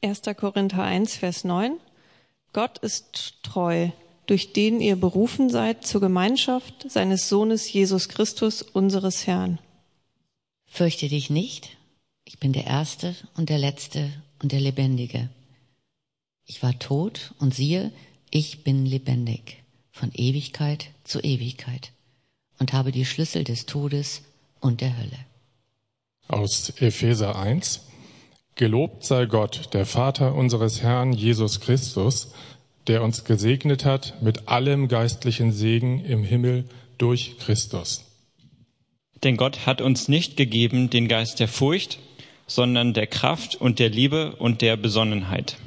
1. 0.04 0.21
Korinther 0.38 0.84
1, 0.84 1.17
Vers 1.17 1.43
9. 1.43 1.80
Gott 2.54 2.78
ist 2.78 3.42
treu, 3.42 3.89
durch 4.28 4.54
den 4.54 4.80
ihr 4.80 4.96
berufen 4.96 5.50
seid 5.50 5.86
zur 5.86 6.02
Gemeinschaft 6.02 6.89
seines 6.89 7.28
Sohnes 7.28 7.72
Jesus 7.72 8.10
Christus, 8.10 8.62
unseres 8.62 9.28
Herrn. 9.28 9.60
Fürchte 10.68 11.10
dich 11.10 11.30
nicht, 11.30 11.78
ich 12.24 12.39
bin 12.39 12.54
der 12.54 12.66
Erste 12.66 13.16
und 13.36 13.50
der 13.50 13.58
Letzte 13.58 14.12
und 14.42 14.52
der 14.52 14.62
Lebendige. 14.62 15.30
Ich 16.46 16.62
war 16.62 16.78
tot 16.78 17.34
und 17.39 17.54
siehe, 17.54 17.92
ich 18.30 18.63
bin 18.63 18.86
lebendig, 18.86 19.63
von 19.92 20.12
Ewigkeit 20.13 20.89
zu 21.04 21.20
Ewigkeit 21.20 21.92
und 22.60 22.74
habe 22.74 22.92
die 22.92 23.06
Schlüssel 23.06 23.44
des 23.44 23.66
Todes 23.66 24.22
und 24.60 24.82
der 24.82 24.98
Hölle. 24.98 25.20
Aus 26.28 26.70
Epheser 26.80 27.36
1. 27.36 27.82
Gelobt 28.56 29.04
sei 29.04 29.26
Gott, 29.26 29.74
der 29.74 29.88
Vater 29.88 30.36
unseres 30.36 30.84
Herrn 30.84 31.12
Jesus 31.12 31.60
Christus, 31.60 32.34
der 32.86 33.02
uns 33.02 33.24
gesegnet 33.24 33.84
hat 33.84 34.22
mit 34.22 34.48
allem 34.48 34.88
geistlichen 34.88 35.52
Segen 35.52 36.06
im 36.06 36.24
Himmel 36.24 36.66
durch 37.00 37.38
Christus. 37.39 38.06
Denn 39.24 39.38
Gott 39.38 39.66
hat 39.66 39.82
uns 39.82 40.08
nicht 40.08 40.38
gegeben 40.38 40.92
den 40.92 41.08
Geist 41.08 41.39
der 41.39 41.48
Furcht, 41.48 41.98
sondern 42.46 42.94
der 42.94 43.08
Kraft 43.08 43.56
und 43.56 43.80
der 43.80 43.89
Liebe 43.89 44.36
und 44.36 44.62
der 44.62 44.78
Besonnenheit. 44.78 45.58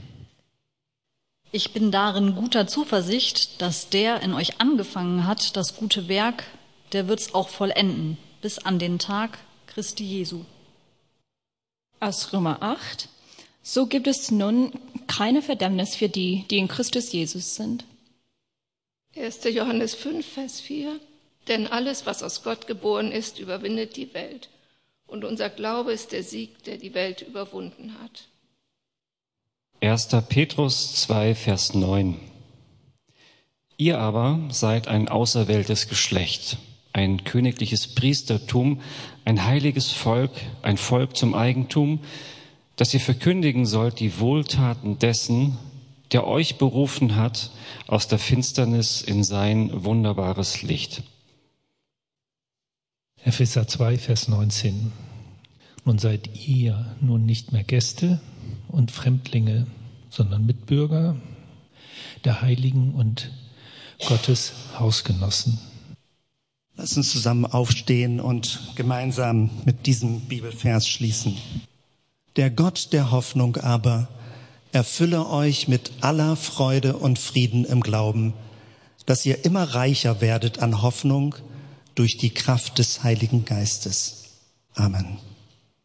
Ich 1.50 1.72
bin 1.72 1.90
darin 1.90 2.36
guter 2.36 2.68
Zuversicht, 2.68 3.60
dass 3.62 3.88
der 3.88 4.22
in 4.22 4.32
euch 4.32 4.60
angefangen 4.60 5.26
hat, 5.26 5.56
das 5.56 5.76
gute 5.76 6.06
Werk, 6.08 6.44
der 6.92 7.08
wird's 7.08 7.34
auch 7.34 7.48
vollenden, 7.48 8.18
bis 8.42 8.58
an 8.58 8.78
den 8.78 8.98
Tag 8.98 9.38
Christi 9.66 10.04
Jesu. 10.04 10.44
Aus 12.00 12.32
Römer 12.32 12.62
8. 12.62 13.08
So 13.62 13.86
gibt 13.86 14.06
es 14.06 14.30
nun 14.30 14.72
keine 15.06 15.42
Verdammnis 15.42 15.96
für 15.96 16.08
die, 16.08 16.44
die 16.50 16.58
in 16.58 16.68
Christus 16.68 17.12
Jesus 17.12 17.54
sind. 17.56 17.84
1. 19.16 19.44
Johannes 19.44 19.94
5, 19.94 20.26
Vers 20.26 20.60
4. 20.60 21.00
Denn 21.48 21.66
alles, 21.66 22.06
was 22.06 22.22
aus 22.22 22.42
Gott 22.42 22.66
geboren 22.66 23.12
ist, 23.12 23.38
überwindet 23.38 23.96
die 23.96 24.12
Welt. 24.14 24.48
Und 25.06 25.24
unser 25.24 25.48
Glaube 25.48 25.92
ist 25.92 26.12
der 26.12 26.22
Sieg, 26.22 26.64
der 26.64 26.76
die 26.76 26.94
Welt 26.94 27.22
überwunden 27.22 27.94
hat. 28.02 28.24
1. 29.80 30.08
Petrus 30.28 30.94
2, 31.02 31.34
Vers 31.34 31.74
9. 31.74 32.20
Ihr 33.78 33.98
aber 33.98 34.40
seid 34.50 34.88
ein 34.88 35.08
auserwähltes 35.08 35.88
Geschlecht 35.88 36.56
ein 36.96 37.24
königliches 37.24 37.88
Priestertum, 37.88 38.80
ein 39.26 39.44
heiliges 39.44 39.92
Volk, 39.92 40.30
ein 40.62 40.78
Volk 40.78 41.14
zum 41.14 41.34
Eigentum, 41.34 42.00
dass 42.76 42.94
ihr 42.94 43.00
verkündigen 43.00 43.66
sollt 43.66 44.00
die 44.00 44.18
Wohltaten 44.18 44.98
dessen, 44.98 45.58
der 46.12 46.26
euch 46.26 46.56
berufen 46.56 47.16
hat 47.16 47.50
aus 47.86 48.08
der 48.08 48.18
Finsternis 48.18 49.02
in 49.02 49.24
sein 49.24 49.84
wunderbares 49.84 50.62
Licht. 50.62 51.02
Epheser 53.22 53.68
2, 53.68 53.98
Vers 53.98 54.28
19. 54.28 54.90
Nun 55.84 55.98
seid 55.98 56.30
ihr 56.48 56.96
nun 57.02 57.26
nicht 57.26 57.52
mehr 57.52 57.64
Gäste 57.64 58.22
und 58.68 58.90
Fremdlinge, 58.90 59.66
sondern 60.08 60.46
Mitbürger 60.46 61.16
der 62.24 62.40
Heiligen 62.40 62.94
und 62.94 63.30
Gottes 64.08 64.54
Hausgenossen 64.78 65.58
Lass 66.76 66.96
uns 66.96 67.10
zusammen 67.10 67.46
aufstehen 67.46 68.20
und 68.20 68.72
gemeinsam 68.76 69.50
mit 69.64 69.86
diesem 69.86 70.20
Bibelvers 70.20 70.86
schließen. 70.86 71.36
Der 72.36 72.50
Gott 72.50 72.92
der 72.92 73.10
Hoffnung 73.10 73.56
aber 73.56 74.08
erfülle 74.72 75.26
euch 75.28 75.68
mit 75.68 75.90
aller 76.02 76.36
Freude 76.36 76.98
und 76.98 77.18
Frieden 77.18 77.64
im 77.64 77.80
Glauben, 77.80 78.34
dass 79.06 79.24
ihr 79.24 79.44
immer 79.46 79.62
reicher 79.62 80.20
werdet 80.20 80.58
an 80.58 80.82
Hoffnung 80.82 81.34
durch 81.94 82.18
die 82.18 82.30
Kraft 82.30 82.78
des 82.78 83.02
Heiligen 83.02 83.46
Geistes. 83.46 84.24
Amen. 84.74 85.16